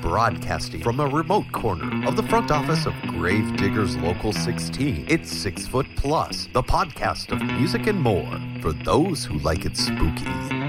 Broadcasting 0.00 0.82
from 0.82 0.98
a 0.98 1.06
remote 1.06 1.50
corner 1.52 2.06
of 2.08 2.16
the 2.16 2.22
front 2.24 2.50
office 2.50 2.84
of 2.86 2.94
Grave 3.02 3.56
Diggers 3.56 3.96
Local 3.98 4.32
16, 4.32 5.06
it's 5.08 5.30
Six 5.30 5.68
Foot 5.68 5.86
Plus, 5.94 6.48
the 6.52 6.62
podcast 6.62 7.30
of 7.30 7.40
music 7.40 7.86
and 7.86 8.00
more 8.00 8.28
for 8.60 8.72
those 8.72 9.24
who 9.24 9.38
like 9.38 9.64
it 9.64 9.76
spooky. 9.76 10.59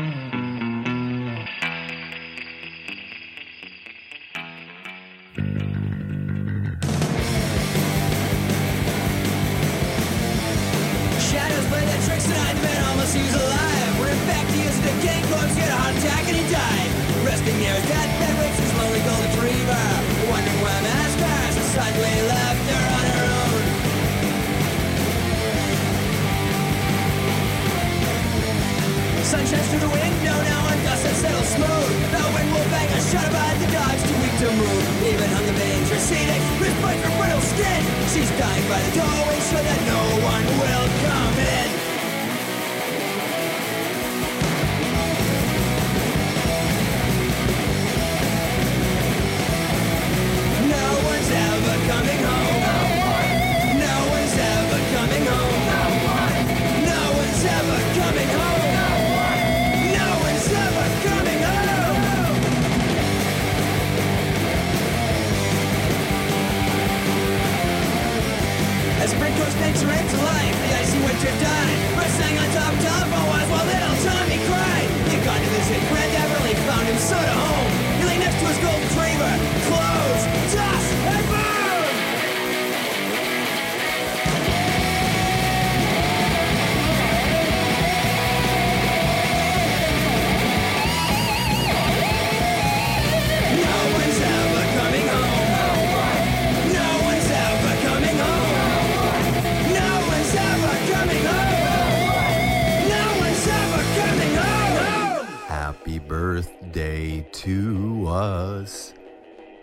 Birthday 106.22 107.26
to 107.32 108.06
us. 108.08 108.94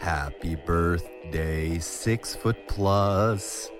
Happy 0.01 0.56
birthday, 0.56 1.78
Six 1.78 2.34
Foot 2.34 2.56
Plus. 2.67 3.70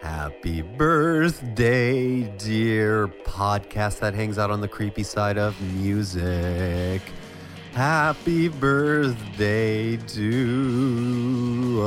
Happy 0.00 0.62
birthday, 0.62 2.22
dear 2.38 3.08
podcast 3.08 3.98
that 3.98 4.14
hangs 4.14 4.38
out 4.38 4.52
on 4.52 4.60
the 4.60 4.68
creepy 4.68 5.02
side 5.02 5.36
of 5.36 5.60
music. 5.74 7.02
Happy 7.72 8.46
birthday 8.46 9.96
to 9.96 11.80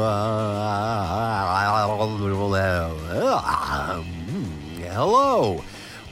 Hello. 4.92 5.64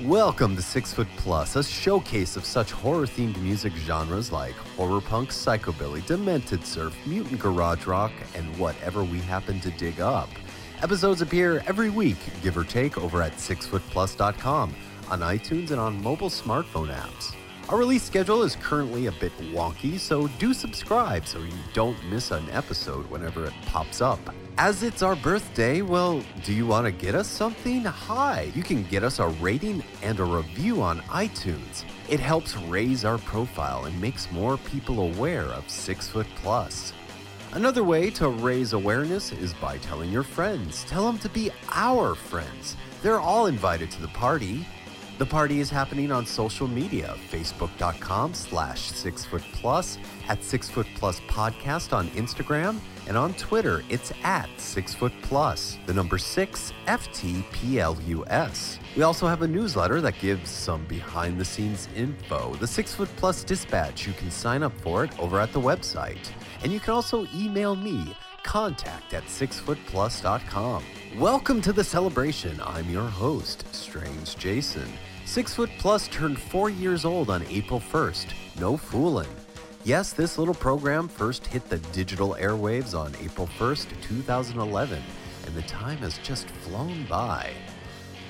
Welcome 0.08 0.58
to 0.58 0.62
Six 0.62 0.94
Foot 0.94 1.08
Plus, 1.16 1.56
a 1.56 1.64
showcase 1.64 2.36
of 2.36 2.44
such 2.44 2.74
horror 2.74 3.06
themed 3.06 3.38
music 3.38 3.72
genres 3.72 4.34
like 4.34 4.54
horror 4.76 5.00
punk, 5.00 5.30
psychobilly, 5.30 6.06
demented 6.06 6.66
surf, 6.66 6.94
mutant 7.06 7.40
garage 7.40 7.88
rock, 7.88 8.12
and 8.36 8.46
whatever 8.58 9.06
we 9.06 9.20
happen 9.20 9.62
to 9.62 9.72
dig 9.72 10.02
up. 10.02 10.28
Episodes 10.82 11.22
appear 11.22 11.64
every 11.68 11.90
week, 11.90 12.18
give 12.42 12.58
or 12.58 12.66
take, 12.66 12.98
over 12.98 13.22
at 13.22 13.32
sixfootplus.com, 13.38 14.76
on 15.10 15.20
iTunes, 15.22 15.72
and 15.72 15.80
on 15.80 16.04
mobile 16.04 16.30
smartphone 16.30 16.94
apps. 16.94 17.34
Our 17.70 17.78
release 17.78 18.04
schedule 18.04 18.44
is 18.44 18.58
currently 18.58 19.06
a 19.06 19.12
bit 19.14 19.32
wonky, 19.54 19.98
so 19.98 20.28
do 20.38 20.54
subscribe 20.54 21.26
so 21.26 21.40
you 21.40 21.54
don't 21.74 21.98
miss 22.10 22.32
an 22.32 22.50
episode 22.50 23.10
whenever 23.10 23.46
it 23.46 23.54
pops 23.68 24.02
up. 24.02 24.20
As 24.58 24.84
it's 24.84 25.02
our 25.02 25.16
birthday, 25.16 25.82
well, 25.82 26.24
do 26.44 26.54
you 26.54 26.68
want 26.68 26.86
to 26.86 26.92
get 26.92 27.16
us 27.16 27.28
something? 27.28 27.84
Hi, 27.84 28.52
you 28.54 28.62
can 28.62 28.84
get 28.84 29.04
us 29.04 29.18
a 29.18 29.28
rating 29.28 29.84
and 30.04 30.20
a 30.20 30.24
review 30.24 30.80
on 30.80 31.00
iTunes. 31.02 31.84
It 32.08 32.20
helps 32.20 32.56
raise 32.56 33.04
our 33.04 33.18
profile 33.18 33.86
and 33.86 34.00
makes 34.00 34.32
more 34.32 34.58
people 34.58 35.00
aware 35.02 35.46
of 35.46 35.68
Six 35.68 36.08
Foot 36.08 36.28
Plus. 36.36 36.94
Another 37.54 37.84
way 37.84 38.12
to 38.12 38.30
raise 38.30 38.74
awareness 38.74 39.32
is 39.32 39.56
by 39.56 39.80
telling 39.80 40.12
your 40.12 40.24
friends. 40.24 40.84
Tell 40.84 41.08
them 41.08 41.18
to 41.20 41.30
be 41.30 41.50
our 41.72 42.14
friends. 42.14 42.78
They're 43.02 43.20
all 43.20 43.48
invited 43.48 43.90
to 43.92 44.02
the 44.04 44.08
party. 44.10 44.68
The 45.20 45.26
party 45.28 45.60
is 45.60 45.70
happening 45.70 46.12
on 46.12 46.26
social 46.26 46.68
media, 46.68 47.16
facebook.com 47.30 48.34
slash 48.34 48.82
six 48.82 49.24
foot 49.24 49.44
plus, 49.54 50.00
at 50.28 50.44
six 50.44 50.70
foot 50.70 50.88
plus 50.96 51.20
podcast 51.22 51.94
on 51.94 52.08
Instagram, 52.10 52.80
and 53.08 53.16
on 53.16 53.36
Twitter, 53.36 53.84
it's 53.90 54.12
at 54.24 54.50
six 54.58 54.96
foot 54.96 55.14
plus, 55.22 55.78
the 55.86 55.94
number 55.94 56.18
six 56.18 56.74
FTPLUS. 56.88 58.80
We 58.96 59.04
also 59.04 59.28
have 59.28 59.44
a 59.44 59.48
newsletter 59.48 60.02
that 60.02 60.18
gives 60.20 60.50
some 60.50 60.84
behind 60.86 61.40
the 61.40 61.46
scenes 61.46 61.90
info, 61.96 62.56
the 62.56 62.68
six 62.68 62.96
foot 62.96 63.10
plus 63.16 63.44
dispatch. 63.44 64.08
You 64.08 64.14
can 64.14 64.32
sign 64.32 64.64
up 64.64 64.74
for 64.82 65.04
it 65.04 65.12
over 65.20 65.40
at 65.40 65.54
the 65.54 65.62
website. 65.62 66.32
And 66.64 66.74
you 66.74 66.80
can 66.80 66.94
also 66.94 67.28
email 67.36 67.76
me, 67.76 68.16
contact 68.44 69.14
at 69.14 69.26
sixfootplus.com. 69.26 70.84
Welcome 71.18 71.62
to 71.62 71.72
the 71.72 71.84
celebration. 71.84 72.60
I'm 72.66 72.90
your 72.90 73.08
host, 73.08 73.66
Strange 73.72 74.36
Jason. 74.36 74.92
Six 75.26 75.54
Foot 75.54 75.70
Plus 75.78 76.08
turned 76.08 76.42
four 76.42 76.72
years 76.72 77.06
old 77.06 77.30
on 77.30 77.46
April 77.50 77.80
1st. 77.80 78.34
No 78.60 78.76
fooling. 78.78 79.30
Yes, 79.84 80.12
this 80.12 80.40
little 80.40 80.56
program 80.56 81.08
first 81.08 81.46
hit 81.46 81.70
the 81.70 81.78
digital 81.94 82.36
airwaves 82.40 82.98
on 82.98 83.14
April 83.22 83.48
1st, 83.60 83.90
2011, 84.02 85.04
and 85.46 85.56
the 85.56 85.62
time 85.62 86.00
has 86.00 86.18
just 86.18 86.48
flown 86.48 87.06
by. 87.06 87.54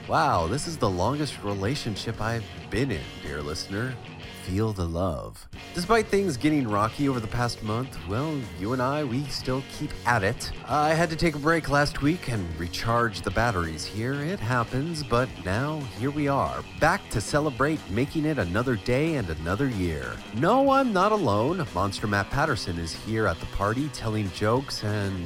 Wow, 0.10 0.48
this 0.48 0.68
is 0.68 0.76
the 0.76 0.90
longest 0.90 1.42
relationship 1.42 2.20
I've 2.20 2.44
been 2.70 2.92
in, 2.92 3.04
dear 3.22 3.42
listener. 3.42 3.96
Feel 4.44 4.74
the 4.74 4.86
love. 4.86 5.48
Despite 5.74 6.08
things 6.08 6.36
getting 6.38 6.68
rocky 6.68 7.08
over 7.08 7.20
the 7.20 7.28
past 7.28 7.64
month, 7.64 7.98
well, 8.09 8.38
you 8.59 8.74
and 8.74 8.81
I, 8.81 9.04
we 9.04 9.24
still 9.26 9.64
keep 9.72 9.90
at 10.06 10.22
it. 10.22 10.52
I 10.68 10.94
had 10.94 11.09
to 11.12 11.16
take 11.16 11.36
a 11.36 11.40
break 11.40 11.70
last 11.70 12.02
week 12.02 12.30
and 12.30 12.46
recharge 12.59 13.22
the 13.22 13.32
batteries 13.32 13.86
here. 13.86 14.14
It 14.14 14.40
happens, 14.40 15.02
but 15.02 15.30
now 15.46 15.80
here 15.98 16.12
we 16.12 16.28
are, 16.28 16.64
back 16.80 17.09
to 17.12 17.22
celebrate 17.22 17.80
making 17.90 18.26
it 18.26 18.38
another 18.38 18.76
day 18.76 19.16
and 19.16 19.30
another 19.30 19.70
year. 19.70 20.12
No, 20.36 20.70
I'm 20.72 20.92
not 20.92 21.14
alone. 21.14 21.66
Monster 21.73 22.08
Matt 22.08 22.29
Patterson 22.29 22.78
is 22.78 22.94
here 22.94 23.28
at 23.28 23.40
the 23.40 23.46
party 23.47 23.88
telling 23.90 24.29
jokes 24.32 24.84
and 24.84 25.26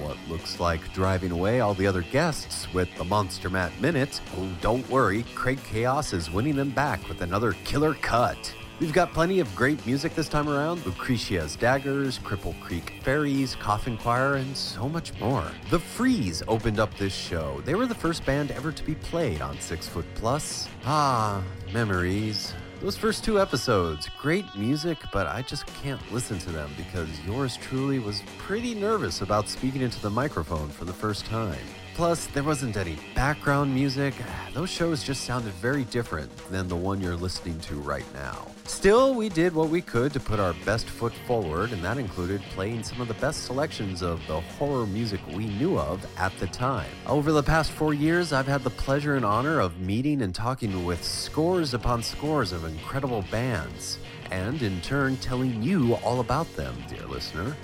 what 0.00 0.16
looks 0.28 0.58
like 0.58 0.92
driving 0.94 1.30
away 1.30 1.60
all 1.60 1.74
the 1.74 1.86
other 1.86 2.02
guests 2.02 2.72
with 2.72 2.92
the 2.96 3.04
Monster 3.04 3.50
Matt 3.50 3.78
Minute. 3.80 4.20
Oh, 4.36 4.48
don't 4.60 4.88
worry, 4.88 5.24
Craig 5.34 5.58
Chaos 5.64 6.12
is 6.12 6.30
winning 6.30 6.56
them 6.56 6.70
back 6.70 7.06
with 7.08 7.20
another 7.20 7.52
killer 7.64 7.94
cut. 7.94 8.52
We've 8.82 8.92
got 8.92 9.12
plenty 9.12 9.38
of 9.38 9.54
great 9.54 9.86
music 9.86 10.16
this 10.16 10.28
time 10.28 10.48
around 10.48 10.84
Lucretia's 10.84 11.54
Daggers, 11.54 12.18
Cripple 12.18 12.60
Creek 12.60 12.94
Fairies, 13.04 13.54
Coffin 13.54 13.96
Choir, 13.96 14.34
and 14.34 14.56
so 14.56 14.88
much 14.88 15.16
more. 15.20 15.44
The 15.70 15.78
Freeze 15.78 16.42
opened 16.48 16.80
up 16.80 16.92
this 16.98 17.14
show. 17.14 17.60
They 17.64 17.76
were 17.76 17.86
the 17.86 17.94
first 17.94 18.26
band 18.26 18.50
ever 18.50 18.72
to 18.72 18.82
be 18.82 18.96
played 18.96 19.40
on 19.40 19.56
Six 19.60 19.86
Foot 19.86 20.04
Plus. 20.16 20.68
Ah, 20.84 21.44
memories. 21.72 22.54
Those 22.80 22.96
first 22.96 23.22
two 23.22 23.40
episodes, 23.40 24.08
great 24.20 24.46
music, 24.56 24.98
but 25.12 25.28
I 25.28 25.42
just 25.42 25.64
can't 25.80 26.00
listen 26.12 26.40
to 26.40 26.50
them 26.50 26.68
because 26.76 27.08
yours 27.24 27.56
truly 27.58 28.00
was 28.00 28.20
pretty 28.36 28.74
nervous 28.74 29.22
about 29.22 29.48
speaking 29.48 29.82
into 29.82 30.02
the 30.02 30.10
microphone 30.10 30.68
for 30.70 30.86
the 30.86 30.92
first 30.92 31.24
time. 31.24 31.64
Plus, 31.94 32.26
there 32.26 32.42
wasn't 32.42 32.76
any 32.76 32.96
background 33.14 33.72
music. 33.72 34.14
Those 34.54 34.70
shows 34.70 35.04
just 35.04 35.22
sounded 35.22 35.52
very 35.52 35.84
different 35.84 36.36
than 36.50 36.66
the 36.66 36.74
one 36.74 37.00
you're 37.00 37.14
listening 37.14 37.60
to 37.60 37.76
right 37.76 38.12
now. 38.12 38.51
Still, 38.64 39.14
we 39.14 39.28
did 39.28 39.54
what 39.54 39.68
we 39.68 39.80
could 39.80 40.12
to 40.12 40.20
put 40.20 40.40
our 40.40 40.54
best 40.64 40.88
foot 40.88 41.12
forward, 41.26 41.72
and 41.72 41.84
that 41.84 41.98
included 41.98 42.40
playing 42.54 42.82
some 42.84 43.00
of 43.00 43.08
the 43.08 43.14
best 43.14 43.44
selections 43.44 44.02
of 44.02 44.24
the 44.26 44.40
horror 44.40 44.86
music 44.86 45.20
we 45.28 45.46
knew 45.46 45.78
of 45.78 46.04
at 46.16 46.36
the 46.38 46.46
time. 46.46 46.90
Over 47.06 47.32
the 47.32 47.42
past 47.42 47.72
four 47.72 47.92
years, 47.92 48.32
I've 48.32 48.46
had 48.46 48.62
the 48.62 48.70
pleasure 48.70 49.16
and 49.16 49.24
honor 49.24 49.60
of 49.60 49.80
meeting 49.80 50.22
and 50.22 50.34
talking 50.34 50.84
with 50.84 51.04
scores 51.04 51.74
upon 51.74 52.02
scores 52.02 52.52
of 52.52 52.64
incredible 52.64 53.24
bands, 53.30 53.98
and 54.30 54.62
in 54.62 54.80
turn 54.80 55.16
telling 55.16 55.62
you 55.62 55.94
all 55.96 56.20
about 56.20 56.52
them, 56.56 56.74
dear 56.88 57.06
listener. 57.06 57.56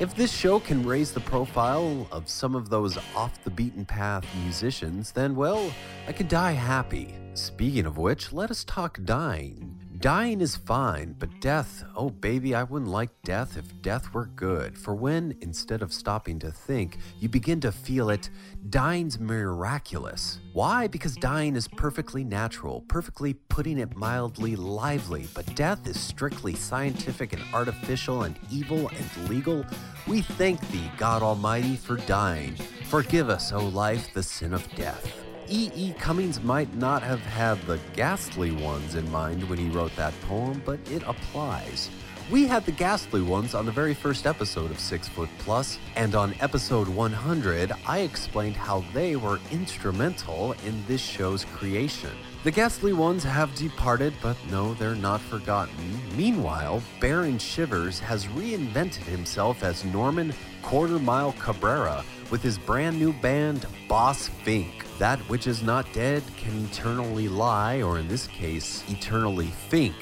If 0.00 0.16
this 0.16 0.32
show 0.32 0.58
can 0.58 0.84
raise 0.84 1.12
the 1.12 1.20
profile 1.20 2.08
of 2.10 2.28
some 2.28 2.54
of 2.56 2.68
those 2.68 2.98
off 3.14 3.42
the 3.44 3.50
beaten 3.50 3.84
path 3.84 4.24
musicians, 4.42 5.12
then 5.12 5.36
well, 5.36 5.72
I 6.08 6.12
could 6.12 6.28
die 6.28 6.52
happy. 6.52 7.14
Speaking 7.34 7.86
of 7.86 7.98
which, 7.98 8.32
let 8.32 8.50
us 8.50 8.64
talk 8.64 8.98
dying. 9.04 9.83
Dying 10.04 10.42
is 10.42 10.54
fine, 10.54 11.16
but 11.18 11.40
death, 11.40 11.82
oh 11.96 12.10
baby, 12.10 12.54
I 12.54 12.64
wouldn't 12.64 12.90
like 12.90 13.08
death 13.22 13.56
if 13.56 13.80
death 13.80 14.12
were 14.12 14.26
good. 14.26 14.76
For 14.76 14.94
when, 14.94 15.34
instead 15.40 15.80
of 15.80 15.94
stopping 15.94 16.38
to 16.40 16.50
think, 16.50 16.98
you 17.18 17.30
begin 17.30 17.58
to 17.60 17.72
feel 17.72 18.10
it, 18.10 18.28
dying's 18.68 19.18
miraculous. 19.18 20.40
Why? 20.52 20.88
Because 20.88 21.16
dying 21.16 21.56
is 21.56 21.66
perfectly 21.66 22.22
natural, 22.22 22.82
perfectly 22.82 23.32
putting 23.32 23.78
it 23.78 23.96
mildly 23.96 24.56
lively, 24.56 25.26
but 25.32 25.54
death 25.54 25.88
is 25.88 25.98
strictly 25.98 26.54
scientific 26.54 27.32
and 27.32 27.42
artificial 27.54 28.24
and 28.24 28.38
evil 28.50 28.90
and 28.90 29.30
legal. 29.30 29.64
We 30.06 30.20
thank 30.20 30.60
thee, 30.68 30.90
God 30.98 31.22
Almighty, 31.22 31.76
for 31.76 31.96
dying. 31.96 32.56
Forgive 32.90 33.30
us, 33.30 33.52
O 33.52 33.68
life, 33.68 34.12
the 34.12 34.22
sin 34.22 34.52
of 34.52 34.70
death. 34.74 35.23
E. 35.48 35.70
E. 35.74 35.92
Cummings 35.98 36.42
might 36.42 36.74
not 36.74 37.02
have 37.02 37.20
had 37.20 37.60
the 37.66 37.78
ghastly 37.94 38.50
ones 38.50 38.94
in 38.94 39.10
mind 39.10 39.48
when 39.48 39.58
he 39.58 39.68
wrote 39.68 39.94
that 39.96 40.18
poem, 40.22 40.62
but 40.64 40.78
it 40.90 41.02
applies. 41.06 41.90
We 42.30 42.46
had 42.46 42.64
the 42.64 42.72
ghastly 42.72 43.20
ones 43.20 43.54
on 43.54 43.66
the 43.66 43.72
very 43.72 43.92
first 43.92 44.26
episode 44.26 44.70
of 44.70 44.80
Six 44.80 45.08
Foot 45.08 45.28
Plus, 45.40 45.78
and 45.94 46.14
on 46.14 46.34
episode 46.40 46.88
100, 46.88 47.72
I 47.86 47.98
explained 47.98 48.56
how 48.56 48.82
they 48.94 49.16
were 49.16 49.38
instrumental 49.50 50.52
in 50.64 50.82
this 50.86 51.02
show's 51.02 51.44
creation. 51.44 52.10
The 52.42 52.50
ghastly 52.50 52.94
ones 52.94 53.24
have 53.24 53.54
departed, 53.54 54.14
but 54.22 54.38
no, 54.50 54.72
they're 54.74 54.94
not 54.94 55.20
forgotten. 55.20 55.74
Meanwhile, 56.16 56.82
Baron 56.98 57.38
Shivers 57.38 57.98
has 57.98 58.24
reinvented 58.28 59.04
himself 59.04 59.62
as 59.62 59.84
Norman 59.84 60.32
Quarter 60.62 60.98
Mile 61.00 61.32
Cabrera 61.32 62.02
with 62.34 62.42
his 62.42 62.58
brand 62.58 62.98
new 62.98 63.12
band, 63.12 63.64
Boss 63.86 64.26
Fink. 64.42 64.84
That 64.98 65.20
which 65.28 65.46
is 65.46 65.62
not 65.62 65.86
dead 65.92 66.20
can 66.36 66.64
eternally 66.64 67.28
lie, 67.28 67.80
or 67.80 68.00
in 68.00 68.08
this 68.08 68.26
case, 68.26 68.82
eternally 68.88 69.52
think. 69.70 69.94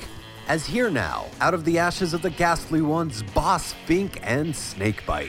As 0.49 0.65
here 0.65 0.89
now, 0.91 1.27
out 1.43 1.53
of 1.53 1.67
the 1.67 1.79
ashes 1.79 2.15
of 2.15 2.23
the 2.23 2.31
ghastly 2.31 2.81
ones, 2.81 3.23
Boss 3.35 3.75
Fink 3.85 4.19
and 4.23 4.57
Snakebite. 4.57 5.29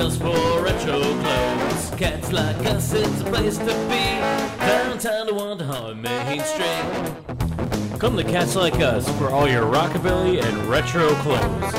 Us 0.00 0.16
for 0.16 0.62
retro 0.62 0.98
clothes. 0.98 1.90
Cats 1.98 2.32
like 2.32 2.56
us 2.64 2.94
is 2.94 3.22
the 3.22 3.30
place 3.30 3.58
to 3.58 3.66
be. 3.66 4.18
Downtown 4.58 5.26
Tonawanda 5.26 5.64
on 5.66 6.00
Main 6.00 6.40
Street. 6.40 7.98
Come 7.98 8.16
to 8.16 8.24
Cats 8.24 8.56
Like 8.56 8.80
Us 8.80 9.06
for 9.18 9.28
all 9.28 9.46
your 9.46 9.64
rockabilly 9.64 10.42
and 10.42 10.56
retro 10.64 11.10
clothes. 11.16 11.74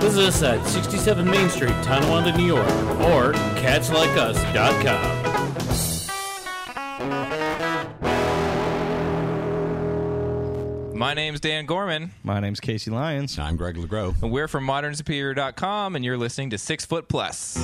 Visit 0.00 0.26
us 0.26 0.42
at 0.44 0.64
67 0.68 1.28
Main 1.28 1.48
Street, 1.48 1.74
Tonawanda, 1.82 2.36
New 2.36 2.46
York, 2.46 2.68
or 3.00 3.32
catslikeus.com. 3.56 5.17
name's 11.18 11.40
Dan 11.40 11.66
Gorman, 11.66 12.12
My 12.22 12.38
name's 12.38 12.60
Casey 12.60 12.92
Lyons. 12.92 13.40
I'm 13.40 13.56
Greg 13.56 13.74
LeGros. 13.74 14.22
and 14.22 14.30
we're 14.30 14.46
from 14.46 14.64
ModernSuperior.com, 14.64 15.96
and 15.96 16.04
you're 16.04 16.16
listening 16.16 16.50
to 16.50 16.58
Six 16.58 16.86
Foot 16.86 17.08
Plus. 17.08 17.58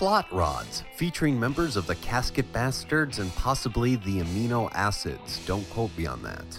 Slot 0.00 0.32
Rods, 0.32 0.82
featuring 0.94 1.38
members 1.38 1.76
of 1.76 1.86
the 1.86 1.94
Casket 1.96 2.50
Bastards 2.54 3.18
and 3.18 3.30
possibly 3.34 3.96
the 3.96 4.22
Amino 4.22 4.70
Acids. 4.72 5.44
Don't 5.44 5.68
quote 5.68 5.94
me 5.94 6.06
on 6.06 6.22
that. 6.22 6.58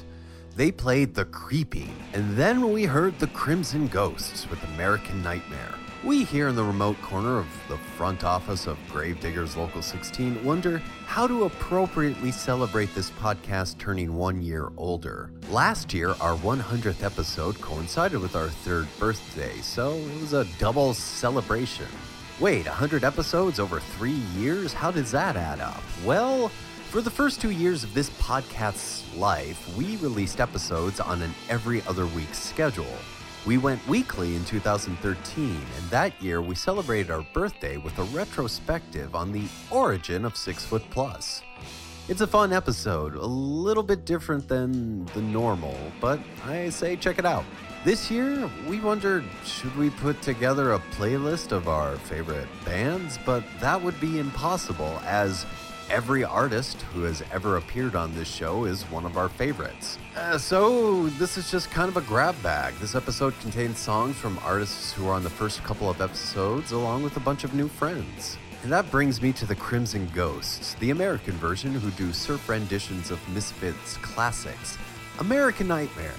They 0.55 0.71
played 0.71 1.15
The 1.15 1.25
Creeping, 1.25 1.91
and 2.13 2.37
then 2.37 2.71
we 2.71 2.83
heard 2.83 3.17
The 3.17 3.25
Crimson 3.25 3.87
Ghosts 3.87 4.47
with 4.47 4.63
American 4.65 5.23
Nightmare. 5.23 5.73
We 6.03 6.23
here 6.23 6.49
in 6.49 6.55
the 6.55 6.63
remote 6.63 7.01
corner 7.01 7.39
of 7.39 7.47
the 7.67 7.79
front 7.79 8.23
office 8.23 8.67
of 8.67 8.77
Gravediggers 8.91 9.57
Local 9.57 9.81
16 9.81 10.45
wonder 10.45 10.77
how 11.07 11.25
to 11.25 11.45
appropriately 11.45 12.31
celebrate 12.31 12.93
this 12.93 13.09
podcast 13.09 13.79
turning 13.79 14.13
one 14.13 14.43
year 14.43 14.71
older. 14.77 15.31
Last 15.49 15.95
year, 15.95 16.09
our 16.21 16.37
100th 16.37 17.01
episode 17.01 17.59
coincided 17.59 18.19
with 18.19 18.35
our 18.35 18.49
third 18.49 18.87
birthday, 18.99 19.55
so 19.61 19.93
it 19.93 20.21
was 20.21 20.33
a 20.33 20.45
double 20.59 20.93
celebration. 20.93 21.87
Wait, 22.41 22.65
100 22.65 23.03
episodes 23.03 23.59
over 23.59 23.79
three 23.79 24.19
years? 24.35 24.73
How 24.73 24.89
does 24.89 25.11
that 25.11 25.35
add 25.35 25.59
up? 25.59 25.83
Well, 26.03 26.47
for 26.89 26.99
the 26.99 27.09
first 27.11 27.39
two 27.39 27.51
years 27.51 27.83
of 27.83 27.93
this 27.93 28.09
podcast's 28.09 29.15
life, 29.15 29.77
we 29.77 29.97
released 29.97 30.41
episodes 30.41 30.99
on 30.99 31.21
an 31.21 31.35
every 31.49 31.83
other 31.83 32.07
week 32.07 32.33
schedule. 32.33 32.97
We 33.45 33.59
went 33.59 33.87
weekly 33.87 34.35
in 34.35 34.43
2013, 34.43 35.49
and 35.51 35.89
that 35.91 36.19
year 36.19 36.41
we 36.41 36.55
celebrated 36.55 37.11
our 37.11 37.23
birthday 37.31 37.77
with 37.77 37.95
a 37.99 38.03
retrospective 38.05 39.13
on 39.13 39.31
the 39.31 39.47
origin 39.69 40.25
of 40.25 40.35
Six 40.35 40.65
Foot 40.65 40.83
Plus. 40.89 41.43
It's 42.07 42.21
a 42.21 42.27
fun 42.27 42.53
episode, 42.53 43.13
a 43.13 43.23
little 43.23 43.83
bit 43.83 44.03
different 44.03 44.47
than 44.47 45.05
the 45.13 45.21
normal, 45.21 45.77
but 45.99 46.19
I 46.43 46.69
say 46.69 46.95
check 46.95 47.19
it 47.19 47.25
out. 47.25 47.45
This 47.83 48.11
year, 48.11 48.47
we 48.67 48.79
wondered 48.79 49.23
should 49.43 49.75
we 49.75 49.89
put 49.89 50.21
together 50.21 50.73
a 50.73 50.79
playlist 50.91 51.51
of 51.51 51.67
our 51.67 51.95
favorite 51.95 52.47
bands, 52.63 53.17
but 53.25 53.43
that 53.59 53.81
would 53.81 53.99
be 53.99 54.19
impossible 54.19 55.01
as 55.03 55.47
every 55.89 56.23
artist 56.23 56.83
who 56.93 57.01
has 57.01 57.23
ever 57.31 57.57
appeared 57.57 57.95
on 57.95 58.13
this 58.13 58.27
show 58.27 58.65
is 58.65 58.83
one 58.83 59.03
of 59.03 59.17
our 59.17 59.29
favorites. 59.29 59.97
Uh, 60.15 60.37
so, 60.37 61.07
this 61.17 61.39
is 61.39 61.49
just 61.49 61.71
kind 61.71 61.89
of 61.89 61.97
a 61.97 62.01
grab 62.01 62.35
bag. 62.43 62.75
This 62.75 62.93
episode 62.93 63.33
contains 63.39 63.79
songs 63.79 64.15
from 64.15 64.37
artists 64.43 64.93
who 64.93 65.07
are 65.07 65.13
on 65.13 65.23
the 65.23 65.31
first 65.31 65.63
couple 65.63 65.89
of 65.89 66.01
episodes, 66.01 66.73
along 66.73 67.01
with 67.01 67.17
a 67.17 67.21
bunch 67.21 67.43
of 67.43 67.55
new 67.55 67.67
friends. 67.67 68.37
And 68.61 68.71
that 68.71 68.91
brings 68.91 69.23
me 69.23 69.33
to 69.33 69.47
the 69.47 69.55
Crimson 69.55 70.07
Ghosts, 70.13 70.75
the 70.75 70.91
American 70.91 71.33
version 71.33 71.73
who 71.73 71.89
do 71.91 72.13
surf 72.13 72.47
renditions 72.47 73.09
of 73.09 73.27
Misfits 73.29 73.97
classics. 73.97 74.77
American 75.17 75.67
Nightmare. 75.67 76.13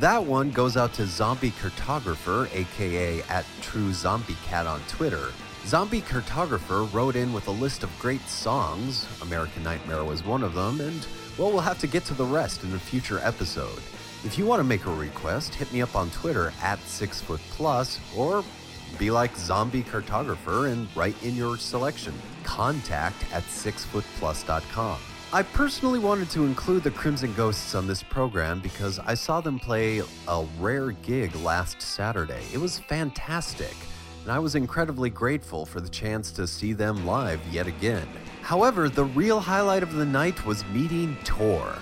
That 0.00 0.24
one 0.24 0.50
goes 0.50 0.78
out 0.78 0.94
to 0.94 1.04
Zombie 1.04 1.50
Cartographer, 1.50 2.48
aka 2.54 3.20
at 3.24 3.44
True 3.60 3.92
Zombie 3.92 4.36
Cat 4.46 4.66
on 4.66 4.80
Twitter. 4.88 5.28
Zombie 5.66 6.00
Cartographer 6.00 6.90
wrote 6.90 7.16
in 7.16 7.34
with 7.34 7.48
a 7.48 7.50
list 7.50 7.82
of 7.82 7.90
great 7.98 8.26
songs. 8.26 9.06
American 9.20 9.62
Nightmare 9.62 10.02
was 10.02 10.24
one 10.24 10.42
of 10.42 10.54
them, 10.54 10.80
and 10.80 11.06
well, 11.36 11.50
we'll 11.50 11.60
have 11.60 11.78
to 11.80 11.86
get 11.86 12.06
to 12.06 12.14
the 12.14 12.24
rest 12.24 12.64
in 12.64 12.72
a 12.72 12.78
future 12.78 13.18
episode. 13.22 13.76
If 14.24 14.38
you 14.38 14.46
want 14.46 14.60
to 14.60 14.64
make 14.64 14.86
a 14.86 14.94
request, 14.94 15.54
hit 15.54 15.70
me 15.70 15.82
up 15.82 15.94
on 15.94 16.08
Twitter 16.12 16.50
at 16.62 16.80
Six 16.80 17.20
Foot 17.20 17.40
Plus, 17.50 18.00
or 18.16 18.42
be 18.98 19.10
like 19.10 19.36
Zombie 19.36 19.82
Cartographer 19.82 20.72
and 20.72 20.88
write 20.96 21.22
in 21.22 21.36
your 21.36 21.58
selection. 21.58 22.14
Contact 22.42 23.22
at 23.34 23.42
sixfootplus.com. 23.42 24.98
I 25.32 25.44
personally 25.44 26.00
wanted 26.00 26.28
to 26.30 26.44
include 26.44 26.82
the 26.82 26.90
Crimson 26.90 27.32
Ghosts 27.34 27.76
on 27.76 27.86
this 27.86 28.02
program 28.02 28.58
because 28.58 28.98
I 28.98 29.14
saw 29.14 29.40
them 29.40 29.60
play 29.60 30.02
a 30.26 30.44
rare 30.58 30.90
gig 30.90 31.32
last 31.36 31.80
Saturday. 31.80 32.42
It 32.52 32.58
was 32.58 32.80
fantastic, 32.80 33.76
and 34.24 34.32
I 34.32 34.40
was 34.40 34.56
incredibly 34.56 35.08
grateful 35.08 35.64
for 35.64 35.80
the 35.80 35.88
chance 35.88 36.32
to 36.32 36.48
see 36.48 36.72
them 36.72 37.06
live 37.06 37.40
yet 37.48 37.68
again. 37.68 38.08
However, 38.42 38.88
the 38.88 39.04
real 39.04 39.38
highlight 39.38 39.84
of 39.84 39.92
the 39.92 40.04
night 40.04 40.44
was 40.44 40.66
meeting 40.66 41.16
Tor. 41.22 41.76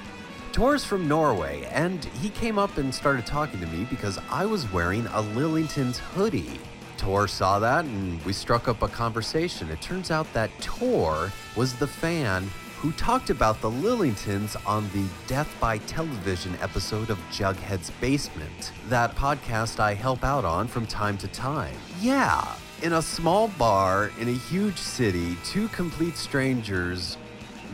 Tor's 0.52 0.85
from 0.85 1.09
Norway, 1.09 1.67
and 1.73 2.05
he 2.21 2.28
came 2.28 2.59
up 2.59 2.76
and 2.76 2.95
started 2.95 3.25
talking 3.25 3.61
to 3.61 3.67
me 3.69 3.87
because 3.88 4.19
I 4.28 4.45
was 4.45 4.71
wearing 4.75 5.07
a 5.07 5.23
Lillingtons 5.23 5.97
hoodie. 5.97 6.61
Tor 6.99 7.26
saw 7.26 7.59
that 7.61 7.87
and 7.87 8.23
we 8.26 8.35
struck 8.35 8.69
up 8.69 8.83
a 8.83 8.88
conversation. 8.88 9.71
It 9.71 9.81
turns 9.81 10.11
out 10.11 10.31
that 10.35 10.50
Tor 10.61 11.33
was 11.57 11.75
the 11.76 11.87
fan 11.87 12.50
who 12.78 12.92
talked 12.92 13.28
about 13.28 13.61
the 13.61 13.68
Lillingtons 13.68 14.56
on 14.64 14.88
the 14.90 15.04
Death 15.26 15.52
by 15.58 15.78
Television 15.78 16.56
episode 16.61 17.11
of 17.11 17.18
Jughead's 17.32 17.90
Basement, 18.00 18.73
that 18.88 19.16
podcast 19.16 19.80
I 19.80 19.94
help 19.94 20.23
out 20.23 20.44
on 20.44 20.68
from 20.68 20.87
time 20.87 21.18
to 21.18 21.26
time. 21.28 21.75
Yeah, 22.00 22.54
in 22.82 22.92
a 22.92 23.02
small 23.02 23.49
bar 23.49 24.12
in 24.20 24.28
a 24.28 24.32
huge 24.32 24.78
city, 24.78 25.37
two 25.44 25.66
complete 25.68 26.16
strangers 26.16 27.16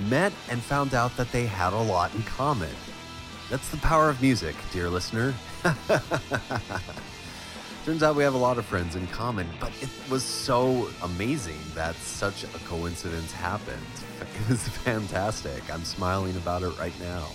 met 0.08 0.32
and 0.48 0.62
found 0.62 0.94
out 0.94 1.14
that 1.18 1.30
they 1.32 1.44
had 1.44 1.74
a 1.74 1.82
lot 1.82 2.14
in 2.14 2.22
common. 2.22 2.72
That's 3.50 3.68
the 3.68 3.76
power 3.76 4.08
of 4.08 4.22
music, 4.22 4.56
dear 4.72 4.88
listener. 4.88 5.34
Turns 7.84 8.02
out 8.02 8.16
we 8.16 8.22
have 8.22 8.32
a 8.32 8.38
lot 8.38 8.56
of 8.56 8.64
friends 8.64 8.96
in 8.96 9.06
common, 9.08 9.46
but 9.60 9.70
it 9.82 9.90
was 10.10 10.22
so 10.22 10.88
amazing 11.02 11.58
that 11.74 11.94
such 11.96 12.44
a 12.44 12.58
coincidence 12.64 13.32
happened. 13.32 13.76
It's 14.48 14.68
fantastic. 14.68 15.62
I'm 15.72 15.84
smiling 15.84 16.36
about 16.36 16.62
it 16.62 16.78
right 16.78 16.98
now. 17.00 17.28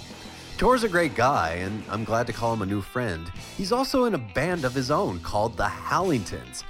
Tor's 0.57 0.83
a 0.83 0.89
great 0.89 1.15
guy, 1.15 1.53
and 1.53 1.83
I'm 1.89 2.03
glad 2.03 2.27
to 2.27 2.33
call 2.33 2.53
him 2.53 2.61
a 2.61 2.65
new 2.65 2.81
friend. 2.81 3.31
He's 3.57 3.71
also 3.71 4.05
in 4.05 4.13
a 4.13 4.17
band 4.17 4.65
of 4.65 4.73
his 4.73 4.91
own 4.91 5.19
called 5.21 5.55
the 5.55 5.63
Hallingtons. 5.63 6.63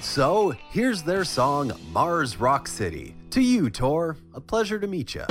So 0.00 0.54
here's 0.70 1.02
their 1.02 1.24
song, 1.24 1.72
Mars 1.92 2.40
Rock 2.40 2.66
City. 2.66 3.14
To 3.30 3.40
you, 3.40 3.70
Tor, 3.70 4.16
a 4.34 4.40
pleasure 4.40 4.78
to 4.78 4.86
meet 4.86 5.14
you. 5.14 5.24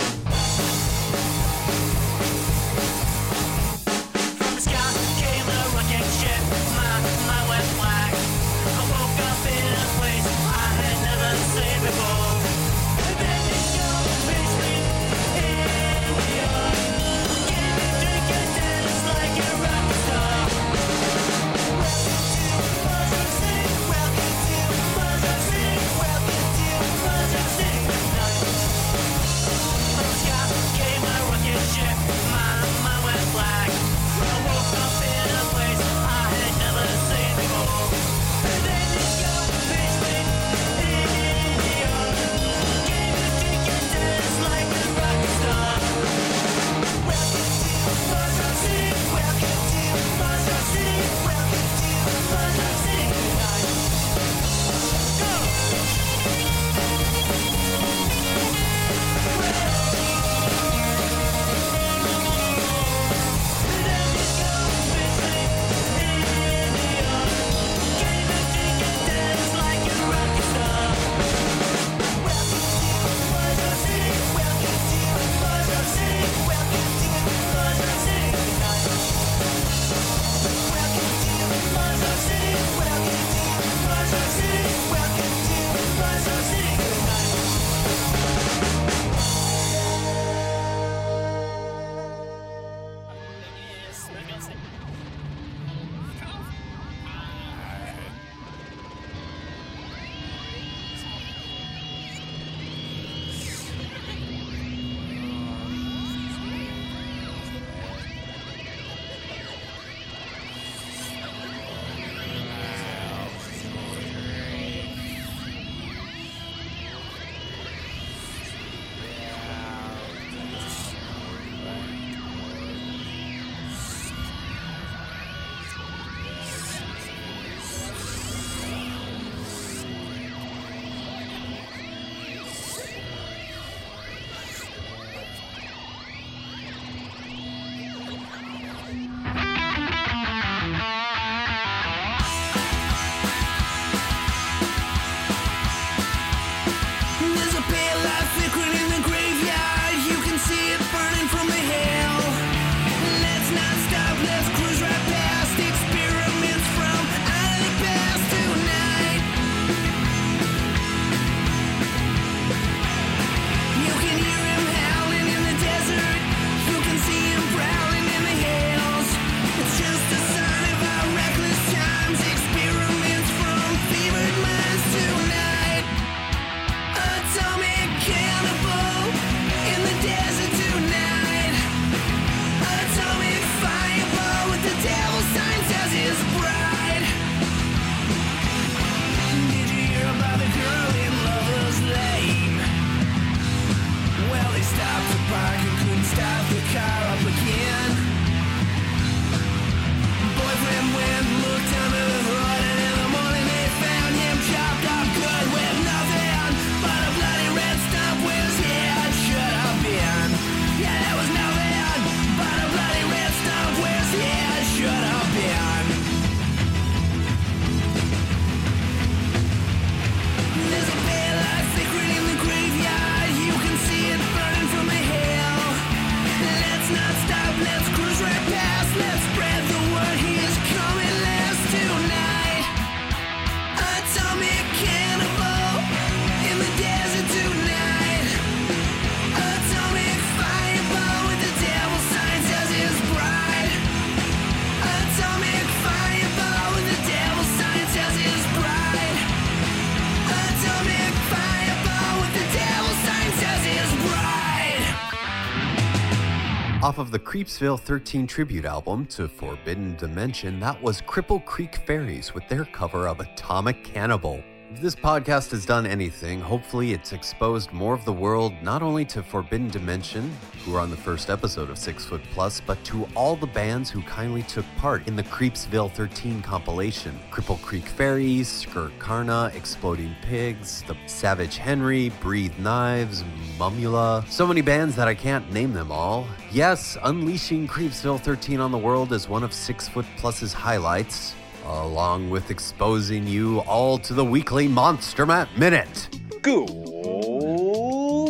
off 256.94 257.00
of 257.00 257.10
the 257.10 257.18
Creepsville 257.18 257.80
13 257.80 258.28
tribute 258.28 258.66
album 258.66 259.08
to 259.08 259.28
Forbidden 259.28 259.96
Dimension, 259.96 260.60
that 260.60 260.80
was 260.80 261.02
Cripple 261.02 261.44
Creek 261.44 261.78
Fairies 261.88 262.36
with 262.36 262.48
their 262.50 262.66
cover 262.66 263.08
of 263.08 263.20
Atomic 263.20 263.84
Cannibal. 263.84 264.44
If 264.74 264.82
this 264.82 264.96
podcast 264.96 265.52
has 265.52 265.68
done 265.68 265.86
anything, 265.86 266.42
hopefully 266.42 266.94
it's 266.94 267.14
exposed 267.14 267.72
more 267.72 267.94
of 267.94 268.04
the 268.06 268.12
world 268.12 268.54
not 268.64 268.82
only 268.82 269.06
to 269.06 269.22
Forbidden 269.22 269.70
Dimension, 269.70 270.36
who 270.66 270.76
are 270.76 270.80
on 270.80 270.90
the 270.90 270.98
first 270.98 271.30
episode 271.30 271.70
of 271.70 271.78
Six 271.78 272.06
Foot 272.06 272.24
Plus, 272.32 272.60
but 272.60 272.84
to 272.86 273.08
all 273.16 273.36
the 273.36 273.46
bands 273.46 273.92
who 273.92 274.02
kindly 274.02 274.42
took 274.42 274.66
part 274.78 275.08
in 275.08 275.16
the 275.16 275.22
Creepsville 275.22 275.92
13 275.92 276.42
compilation. 276.42 277.20
Cripple 277.30 277.62
Creek 277.62 277.86
Fairies, 277.86 278.48
Skirt 278.48 278.98
Karna, 278.98 279.52
Exploding 279.54 280.16
Pigs, 280.24 280.82
The 280.88 280.98
Savage 281.06 281.58
Henry, 281.58 282.10
Breathe 282.20 282.58
Knives, 282.58 283.24
Mumula. 283.60 284.28
So 284.28 284.48
many 284.48 284.62
bands 284.62 284.96
that 284.96 285.08
I 285.08 285.14
can't 285.14 285.50
name 285.54 285.74
them 285.74 285.92
all. 285.92 286.28
Yes, 286.52 286.98
unleashing 287.04 287.68
Creepsville 287.68 288.20
13 288.20 288.60
on 288.60 288.72
the 288.72 288.78
world 288.80 289.14
is 289.14 289.30
one 289.30 289.44
of 289.44 289.54
Six 289.54 289.88
Foot 289.88 290.08
Plus's 290.18 290.52
highlights 290.52 291.36
along 291.66 292.30
with 292.30 292.52
exposing 292.52 293.28
you 293.28 293.60
all 293.62 293.98
to 294.00 294.14
the 294.14 294.24
weekly 294.24 294.68
Monster 294.68 295.26
Matt 295.26 295.58
Minute. 295.58 296.10
Good 296.42 296.70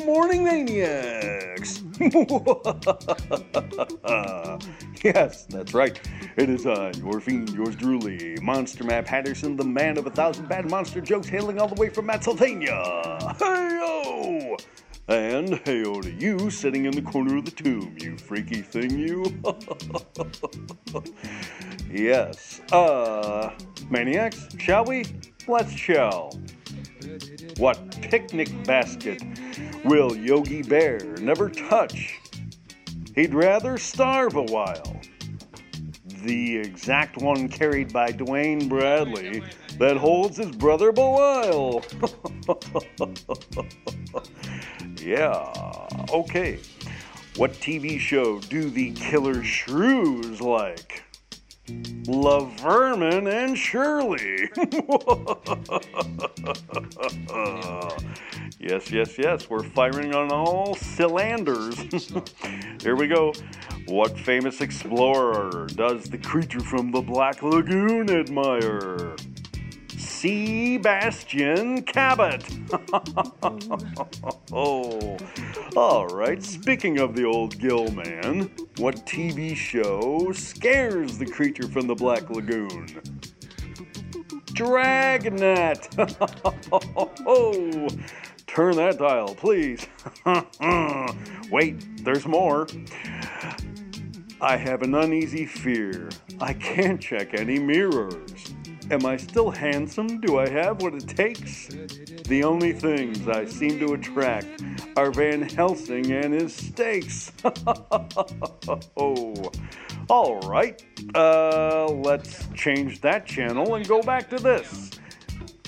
morning, 0.06 0.44
maniacs! 0.44 1.82
yes, 5.04 5.46
that's 5.46 5.74
right. 5.74 6.00
It 6.38 6.50
is 6.50 6.66
I, 6.66 6.92
your 6.92 7.20
fiend, 7.20 7.50
yours 7.50 7.76
truly, 7.76 8.38
Monster 8.42 8.84
Matt 8.84 9.06
Patterson, 9.06 9.56
the 9.56 9.64
man 9.64 9.98
of 9.98 10.08
a 10.08 10.12
thousand 10.12 10.48
bad 10.50 10.70
monster 10.70 11.02
jokes, 11.02 11.28
hailing 11.28 11.60
all 11.60 11.68
the 11.68 11.80
way 11.80 11.90
from 11.90 12.06
Matsylvania. 12.08 12.82
Hey-o! 13.40 14.58
And 15.10 15.60
hey-o 15.66 16.02
to 16.02 16.12
you, 16.12 16.50
sitting 16.50 16.86
in 16.86 16.92
the 16.92 17.02
corner 17.02 17.36
of 17.36 17.44
the 17.44 17.52
tomb, 17.52 17.94
you 18.00 18.18
freaky 18.18 18.62
thing, 18.62 18.98
you. 18.98 19.26
yes. 21.92 22.62
Uh, 22.72 23.52
maniacs, 23.90 24.48
shall 24.58 24.86
we? 24.86 25.04
Let's 25.46 25.74
shall. 25.74 26.40
What 27.58 27.92
picnic 28.02 28.50
basket 28.64 29.22
will 29.84 30.16
Yogi 30.16 30.62
Bear 30.62 31.00
never 31.20 31.50
touch? 31.50 32.18
He'd 33.14 33.34
rather 33.34 33.78
starve 33.78 34.38
a 34.38 34.44
while. 34.44 35.02
The 36.24 36.60
exact 36.60 37.18
one 37.18 37.50
carried 37.50 37.92
by 37.92 38.12
Duane 38.12 38.70
Bradley 38.70 39.44
that 39.80 39.98
holds 39.98 40.38
his 40.38 40.56
brother 40.56 40.94
Belial. 40.94 41.84
yeah, 45.02 45.88
okay. 46.12 46.60
What 47.36 47.54
TV 47.54 48.00
show 48.00 48.40
do 48.40 48.70
the 48.70 48.92
killer 48.92 49.44
shrews 49.44 50.42
like? 50.42 51.04
Laverman 52.06 53.32
and 53.32 53.58
Shirley. 53.58 54.50
yes, 58.60 58.92
yes, 58.92 59.18
yes. 59.18 59.50
We're 59.50 59.64
firing 59.64 60.14
on 60.14 60.32
all 60.32 60.76
cylinders. 60.76 61.80
Here 62.82 62.96
we 62.96 63.08
go. 63.08 63.34
What 63.88 64.18
famous 64.20 64.62
explorer 64.62 65.68
does 65.68 66.06
the 66.06 66.18
creature 66.18 66.60
from 66.60 66.92
the 66.92 67.02
Black 67.02 67.42
Lagoon 67.42 68.10
admire? 68.10 69.16
Sebastian 70.24 71.82
Cabot. 71.82 72.46
oh, 74.54 75.18
all 75.76 76.08
right. 76.08 76.42
Speaking 76.42 77.00
of 77.00 77.14
the 77.14 77.26
old 77.26 77.60
Gill 77.60 77.92
man, 77.92 78.50
what 78.78 79.06
TV 79.06 79.54
show 79.54 80.32
scares 80.32 81.18
the 81.18 81.26
creature 81.26 81.68
from 81.68 81.88
the 81.88 81.96
Black 81.96 82.30
Lagoon? 82.30 82.88
Dragnet. 84.54 85.90
oh, 87.28 87.90
turn 88.48 88.78
that 88.78 88.98
dial, 89.00 89.36
please. 89.36 89.86
Wait, 91.52 92.06
there's 92.06 92.26
more. 92.26 92.66
I 94.40 94.56
have 94.56 94.84
an 94.84 94.96
uneasy 94.96 95.46
fear. 95.46 96.08
I 96.40 96.54
can't 96.54 97.02
check 97.02 97.34
any 97.34 97.60
mirrors. 97.60 98.53
Am 98.92 99.06
I 99.06 99.18
still 99.18 99.50
handsome? 99.50 100.20
Do 100.20 100.40
I 100.40 100.50
have 100.50 100.82
what 100.82 100.94
it 100.94 101.08
takes? 101.08 101.68
The 101.68 102.44
only 102.44 102.74
things 102.74 103.28
I 103.28 103.46
seem 103.46 103.80
to 103.80 103.94
attract 103.94 104.62
are 104.98 105.12
Van 105.12 105.42
Helsing 105.42 106.12
and 106.12 106.34
his 106.34 106.54
steaks. 106.54 107.32
oh, 108.98 109.52
all 110.10 110.40
right. 110.42 110.84
Uh, 111.16 111.88
let's 111.88 112.48
change 112.54 113.00
that 113.02 113.26
channel 113.26 113.76
and 113.76 113.88
go 113.88 114.02
back 114.02 114.30
to 114.30 114.38
this. 114.38 114.92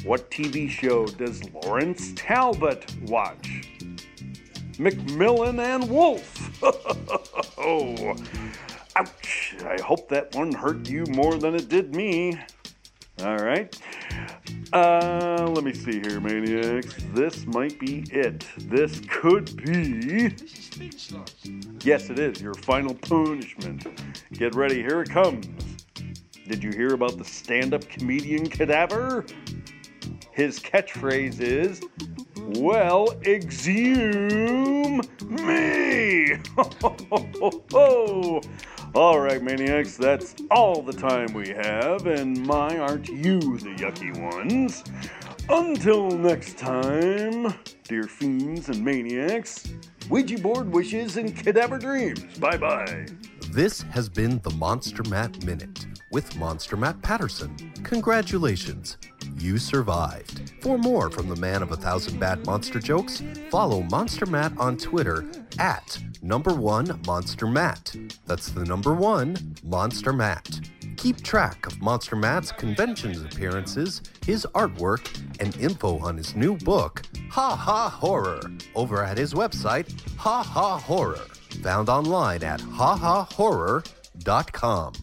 What 0.03 0.29
TV 0.29 0.69
show 0.69 1.05
does 1.05 1.41
Lawrence 1.51 2.11
Talbot 2.15 2.85
watch? 3.03 3.63
McMillan 4.73 5.59
and 5.59 5.89
Wolf. 5.89 6.61
oh, 7.57 8.15
ouch. 8.95 9.55
I 9.65 9.81
hope 9.81 10.09
that 10.09 10.35
one 10.35 10.51
hurt 10.51 10.89
you 10.89 11.05
more 11.09 11.37
than 11.37 11.55
it 11.55 11.69
did 11.69 11.95
me. 11.95 12.37
All 13.23 13.37
right. 13.37 13.73
Uh, 14.73 15.49
let 15.55 15.63
me 15.63 15.73
see 15.73 16.01
here, 16.01 16.19
maniacs. 16.19 16.93
This 17.13 17.45
might 17.45 17.79
be 17.79 18.03
it. 18.11 18.45
This 18.57 18.99
could 19.09 19.55
be. 19.55 20.35
Yes, 21.81 22.09
it 22.09 22.19
is. 22.19 22.41
Your 22.41 22.55
final 22.55 22.93
punishment. 22.93 23.87
Get 24.33 24.53
ready. 24.53 24.81
Here 24.81 25.01
it 25.01 25.09
comes. 25.09 25.47
Did 26.45 26.61
you 26.61 26.71
hear 26.71 26.93
about 26.93 27.17
the 27.17 27.23
stand 27.23 27.73
up 27.73 27.87
comedian 27.87 28.49
cadaver? 28.49 29.25
His 30.31 30.59
catchphrase 30.59 31.39
is, 31.39 31.81
well, 32.59 33.15
exhume 33.23 35.01
me. 35.21 36.33
all 38.95 39.19
right, 39.19 39.43
maniacs, 39.43 39.97
that's 39.97 40.35
all 40.49 40.81
the 40.81 40.93
time 40.93 41.33
we 41.33 41.49
have, 41.49 42.07
and 42.07 42.45
my, 42.47 42.77
aren't 42.77 43.09
you 43.09 43.39
the 43.39 43.75
yucky 43.75 44.17
ones? 44.17 44.85
Until 45.49 46.09
next 46.09 46.57
time, 46.57 47.53
dear 47.83 48.03
fiends 48.03 48.69
and 48.69 48.83
maniacs, 48.83 49.67
Ouija 50.09 50.39
board 50.39 50.71
wishes 50.71 51.17
and 51.17 51.35
cadaver 51.35 51.77
dreams. 51.77 52.37
Bye 52.39 52.57
bye. 52.57 53.05
This 53.51 53.81
has 53.81 54.07
been 54.07 54.39
the 54.39 54.51
Monster 54.51 55.03
Matt 55.09 55.43
Minute 55.43 55.85
with 56.11 56.35
Monster 56.37 56.77
Matt 56.77 57.01
Patterson. 57.01 57.53
Congratulations, 57.83 58.97
you 59.37 59.57
survived. 59.57 60.53
For 60.61 60.77
more 60.77 61.09
from 61.09 61.29
the 61.29 61.35
man 61.35 61.61
of 61.61 61.71
a 61.71 61.77
thousand 61.77 62.19
bad 62.19 62.45
monster 62.45 62.79
jokes, 62.79 63.23
follow 63.49 63.81
Monster 63.83 64.25
Matt 64.25 64.57
on 64.57 64.77
Twitter 64.77 65.25
at 65.59 65.97
number 66.21 66.53
one 66.53 66.99
Monster 67.05 67.47
Matt. 67.47 67.95
That's 68.25 68.49
the 68.49 68.65
number 68.65 68.93
one 68.93 69.55
Monster 69.63 70.13
Matt. 70.13 70.59
Keep 70.97 71.23
track 71.23 71.67
of 71.67 71.81
Monster 71.81 72.15
Matt's 72.15 72.51
conventions 72.51 73.21
appearances, 73.21 74.01
his 74.25 74.47
artwork, 74.55 75.05
and 75.39 75.55
info 75.57 75.99
on 75.99 76.17
his 76.17 76.35
new 76.35 76.57
book, 76.57 77.03
Ha 77.31 77.55
Ha 77.55 77.89
Horror, 77.89 78.41
over 78.75 79.03
at 79.03 79.17
his 79.17 79.33
website, 79.33 79.91
Ha 80.17 80.41
Ha 80.41 80.79
Horror, 80.79 81.25
found 81.61 81.89
online 81.89 82.43
at 82.43 82.61
hahahorror.com. 82.61 84.93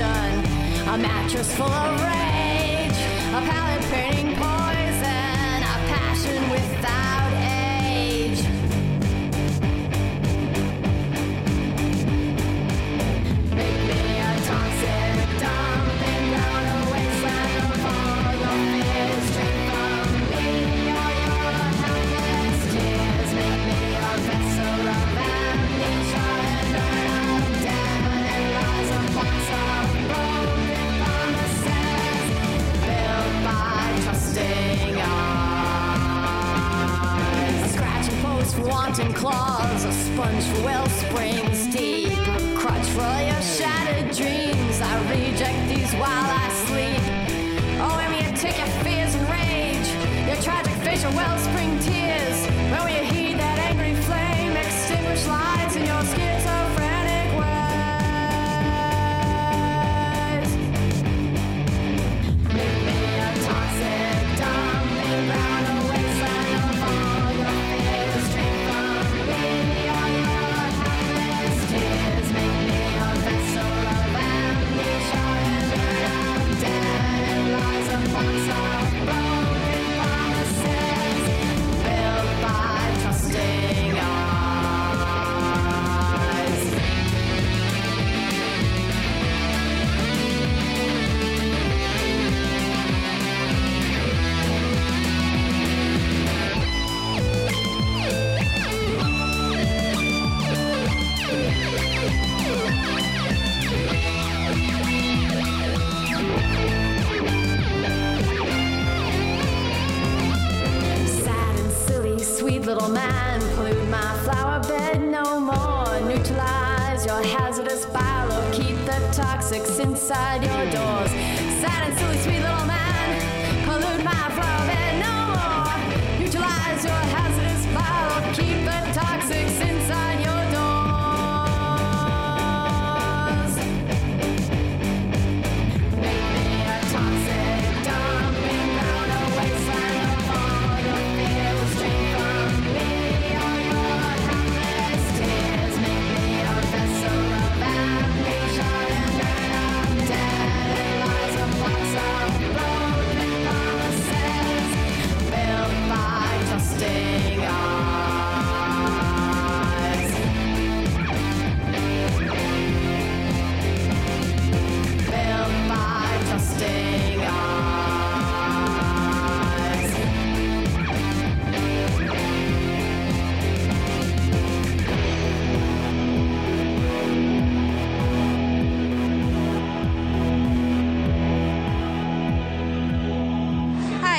a 0.00 0.98
mattress 0.98 1.54
full 1.54 1.66
of 1.66 2.00
rage, 2.00 2.98
a 3.32 3.40
palette 3.48 3.82
painting 3.92 4.34
mountain 38.96 39.12
claws, 39.12 39.84
a 39.84 39.92
sponge 39.92 40.44
for 40.44 40.62
well 40.62 40.86
deep, 41.72 42.12
a 42.12 42.54
crutch 42.56 42.86
for 42.90 43.14
your 43.26 43.42
shattered 43.42 44.14
dreams. 44.14 44.80
I 44.80 44.92
reject 45.10 45.68
these 45.68 45.92
while 45.94 46.28
I 46.30 46.48
sleep. 46.66 47.02
Oh, 47.80 47.98
and 47.98 48.14
we 48.14 48.36
take 48.36 48.56
your 48.56 48.68
fears 48.84 49.16
and 49.16 49.28
rage, 49.28 50.28
your 50.28 50.40
tragic 50.40 50.74
facial 50.84 51.10
wellspring 51.12 51.76
tears. 51.80 52.46
When 52.70 52.84
we 52.84 53.13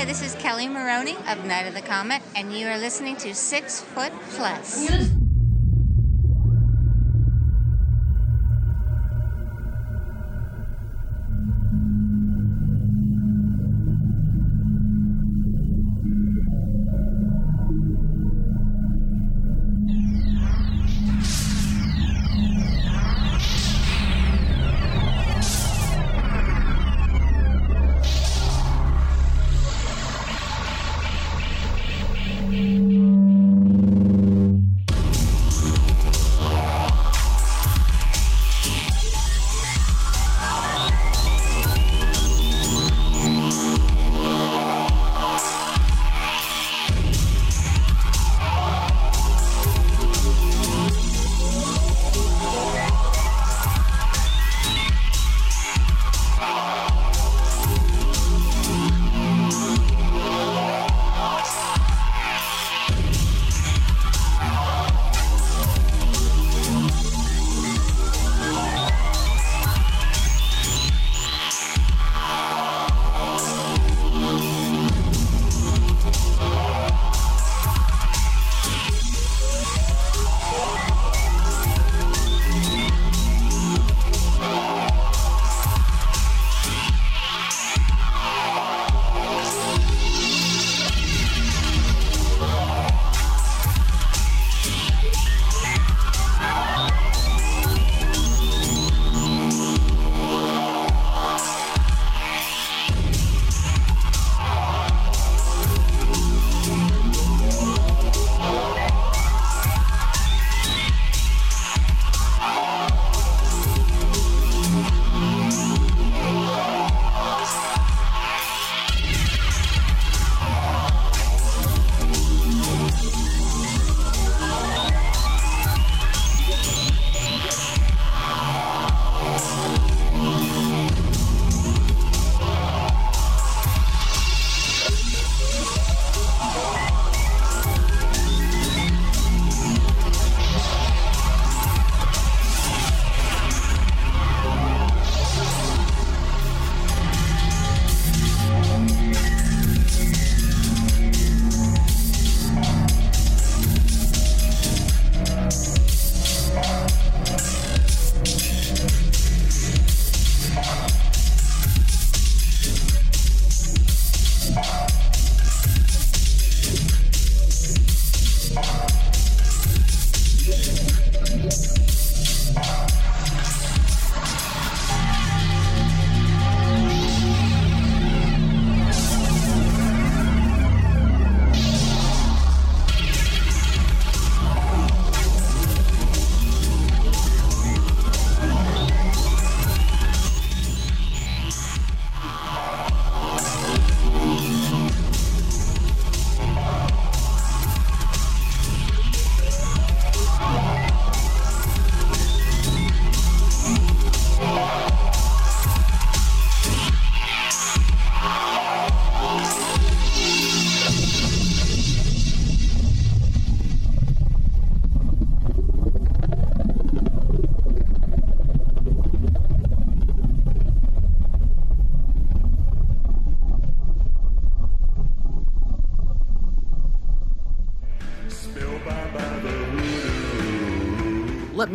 this 0.06 0.22
is 0.22 0.36
Kelli 0.36 0.72
Maroney 0.72 1.16
of 1.28 1.46
Night 1.46 1.66
of 1.66 1.74
the 1.74 1.82
Comet, 1.82 2.22
and 2.36 2.54
you 2.54 2.68
are 2.68 2.78
listening 2.78 3.16
to 3.18 3.34
Six 3.34 3.82
Foot 3.82 4.14
Plus. 4.30 5.15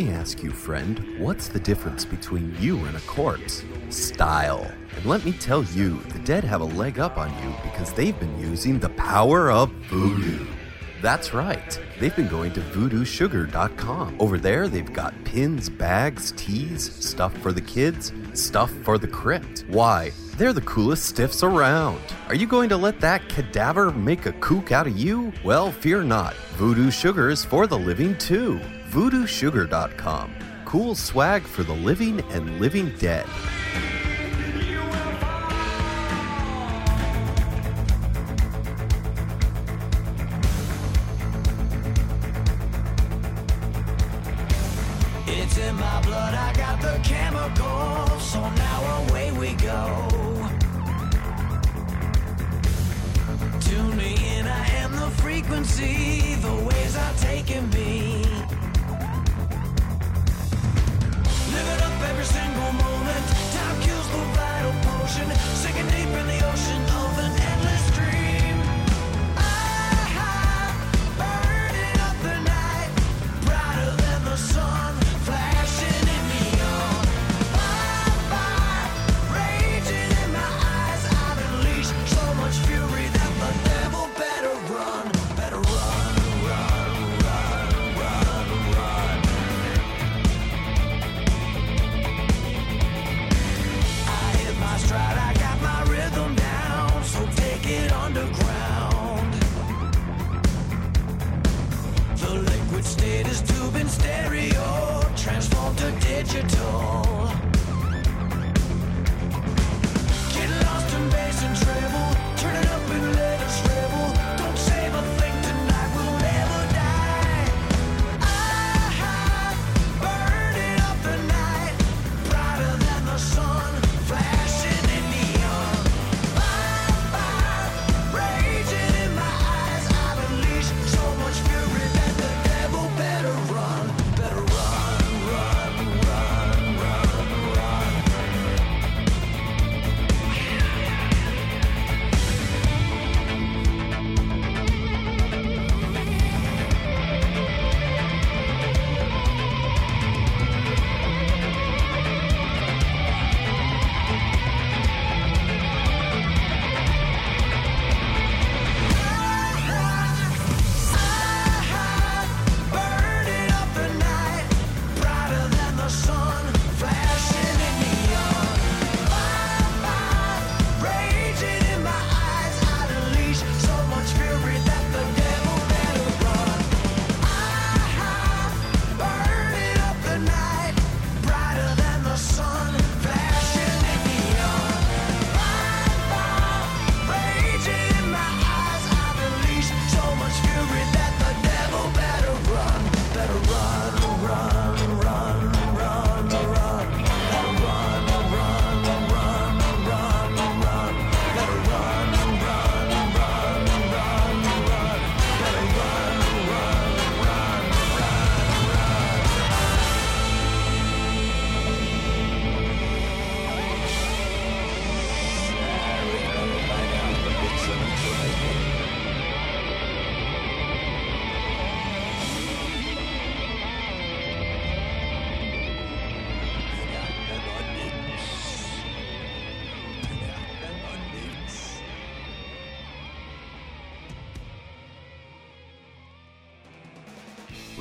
Me 0.00 0.12
ask 0.12 0.42
you, 0.42 0.50
friend, 0.50 0.98
what's 1.18 1.48
the 1.48 1.60
difference 1.60 2.06
between 2.06 2.56
you 2.58 2.82
and 2.86 2.96
a 2.96 3.00
corpse? 3.00 3.62
Style. 3.90 4.66
And 4.96 5.04
let 5.04 5.26
me 5.26 5.32
tell 5.32 5.62
you, 5.64 5.98
the 6.14 6.18
dead 6.20 6.42
have 6.42 6.62
a 6.62 6.64
leg 6.64 6.98
up 6.98 7.18
on 7.18 7.30
you 7.42 7.54
because 7.62 7.92
they've 7.92 8.18
been 8.18 8.38
using 8.40 8.78
the 8.78 8.88
power 8.90 9.50
of 9.50 9.70
voodoo. 9.90 10.46
That's 11.02 11.34
right. 11.34 11.78
They've 11.98 12.16
been 12.16 12.28
going 12.28 12.52
to 12.54 12.60
voodoosugar.com. 12.60 14.16
Over 14.18 14.38
there, 14.38 14.68
they've 14.68 14.90
got 14.90 15.12
pins, 15.24 15.68
bags, 15.68 16.32
teas, 16.34 16.90
stuff 16.94 17.36
for 17.38 17.52
the 17.52 17.60
kids, 17.60 18.12
stuff 18.32 18.72
for 18.84 18.96
the 18.96 19.08
crypt. 19.08 19.66
Why? 19.68 20.12
They're 20.38 20.54
the 20.54 20.62
coolest 20.62 21.04
stiffs 21.04 21.42
around. 21.42 22.00
Are 22.28 22.34
you 22.34 22.46
going 22.46 22.70
to 22.70 22.76
let 22.78 23.00
that 23.00 23.28
cadaver 23.28 23.90
make 23.92 24.24
a 24.24 24.32
kook 24.32 24.72
out 24.72 24.86
of 24.86 24.96
you? 24.96 25.30
Well, 25.44 25.70
fear 25.70 26.02
not. 26.02 26.34
Voodoo 26.56 26.90
Sugar 26.90 27.28
is 27.28 27.44
for 27.44 27.66
the 27.66 27.78
living 27.78 28.16
too. 28.16 28.58
voodoosugar.com. 28.90 30.34
Cool 30.64 30.94
swag 30.94 31.42
for 31.42 31.62
the 31.62 31.72
living 31.72 32.20
and 32.30 32.60
living 32.60 32.94
dead. 32.98 33.26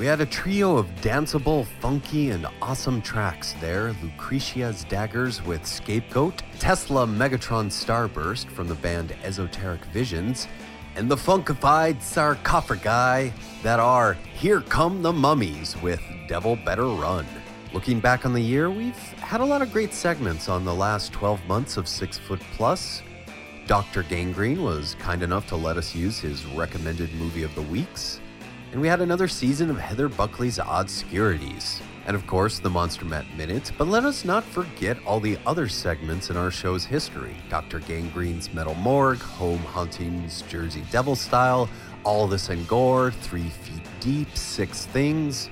Had 0.10 0.22
a 0.22 0.26
trio 0.26 0.76
of 0.76 0.88
danceable, 1.02 1.68
funky, 1.80 2.32
and 2.32 2.48
awesome 2.64 3.00
tracks 3.00 3.54
there 3.62 3.96
Lucretia's 4.02 4.84
Daggers 4.86 5.40
with 5.46 5.64
Scapegoat, 5.64 6.42
Tesla 6.58 7.06
Megatron 7.06 7.68
Starburst 7.68 8.50
from 8.50 8.68
the 8.68 8.74
band 8.74 9.16
Esoteric 9.24 9.86
Visions, 9.94 10.48
and 10.96 11.12
the 11.12 11.16
funkified 11.16 12.02
sarcophagi 12.02 13.32
that 13.62 13.80
are 13.80 14.16
Here 14.34 14.62
Come 14.62 15.04
the 15.04 15.14
Mummies 15.14 15.80
with 15.84 16.02
Devil 16.28 16.56
Better 16.56 16.88
Run. 16.88 17.28
Looking 17.72 18.00
back 18.00 18.26
on 18.26 18.34
the 18.34 18.42
year, 18.42 18.72
we've 18.72 18.98
had 19.20 19.42
a 19.42 19.46
lot 19.46 19.62
of 19.62 19.72
great 19.72 19.94
segments 19.94 20.50
on 20.50 20.66
the 20.66 20.74
last 20.74 21.14
12 21.14 21.46
months 21.46 21.78
of 21.78 21.88
Six 21.88 22.18
Foot 22.18 22.42
Plus. 22.54 23.04
Dr. 23.68 24.02
Gangrene 24.02 24.64
was 24.64 24.96
kind 24.98 25.22
enough 25.22 25.46
to 25.50 25.56
let 25.56 25.78
us 25.78 25.94
use 25.94 26.18
his 26.18 26.48
recommended 26.48 27.14
movie 27.14 27.44
of 27.44 27.54
the 27.54 27.62
weeks. 27.62 28.20
And 28.72 28.82
we 28.82 28.88
had 28.88 29.02
another 29.02 29.28
season 29.28 29.72
of 29.72 29.80
Heather 29.80 30.08
Buckley's 30.08 30.60
Odd 30.60 30.92
Securities. 30.92 31.82
And 32.06 32.16
of 32.16 32.28
course, 32.28 32.60
the 32.60 32.70
Monster 32.70 33.06
Matt 33.06 33.26
Minute. 33.36 33.72
But 33.80 33.88
let 33.88 34.06
us 34.06 34.24
not 34.24 34.44
forget 34.44 34.98
all 35.06 35.20
the 35.20 35.40
other 35.46 35.68
segments 35.68 36.30
in 36.30 36.38
our 36.38 36.52
show's 36.52 36.86
history 36.86 37.36
Dr. 37.50 37.80
Gangrene's 37.80 38.54
Metal 38.54 38.76
Morgue, 38.76 39.22
Home 39.22 39.60
Haunting's 39.60 40.44
Jersey 40.44 40.84
Devil 40.92 41.16
Style, 41.16 41.68
All 42.04 42.28
This 42.28 42.50
and 42.50 42.68
Gore, 42.68 43.12
Three 43.12 43.50
Feet 43.50 43.88
Deep, 44.00 44.36
Six 44.38 44.86
Things. 44.86 45.50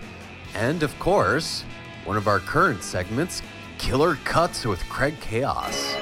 And 0.53 0.83
of 0.83 0.97
course, 0.99 1.63
one 2.05 2.17
of 2.17 2.27
our 2.27 2.39
current 2.39 2.83
segments, 2.83 3.41
Killer 3.79 4.15
Cuts 4.25 4.65
with 4.65 4.79
Craig 4.89 5.19
Chaos. 5.21 5.95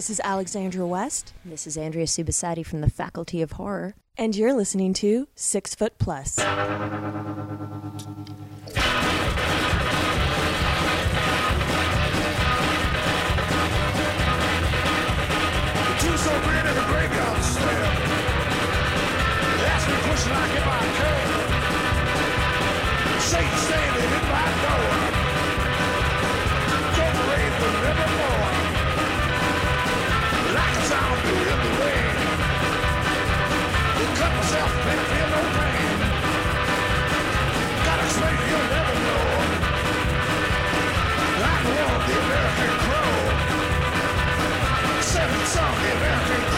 This 0.02 0.10
is 0.10 0.20
Alexandra 0.24 0.84
West. 0.84 1.32
This 1.44 1.64
is 1.64 1.76
Andrea 1.76 2.06
Subissati 2.06 2.66
from 2.66 2.80
the 2.80 2.90
Faculty 2.90 3.40
of 3.40 3.52
Horror. 3.52 3.94
And 4.18 4.34
you're 4.34 4.52
listening 4.52 4.94
to 4.94 5.28
Six 5.36 5.76
Foot 5.76 5.96
Plus. 6.00 6.34
Two 6.34 6.42
so 6.42 6.52
great 16.42 16.66
in 16.66 16.74
the 16.74 16.84
graveyard 16.90 17.42
slam. 17.44 17.94
Ask 19.70 19.86
me 19.86 19.94
question 20.02 20.32
like 20.32 20.56
if 20.56 20.66
I 20.66 20.82
can. 20.98 21.26
Satan 23.20 23.56
standing 23.56 24.10
in 24.18 24.24
my 24.34 24.50
door. 24.66 24.90
Don't 26.96 27.18
rain 27.30 28.61
zombie 30.92 31.42
in 31.52 31.58
the. 31.64 31.72
Cut 34.20 34.32
myself, 34.36 34.70
feel 35.10 35.28
no 35.34 35.40
pain. 35.56 35.96
Explain, 38.04 38.38
you'll 38.48 38.68
never 38.76 38.96
know. 39.06 39.26
One 41.50 41.66
of 41.86 42.00
the 42.08 42.16
American 42.24 42.74
Crow. 42.84 43.14
Seven 45.14 45.42
song, 45.54 45.74
the 45.82 45.90
American 45.98 46.51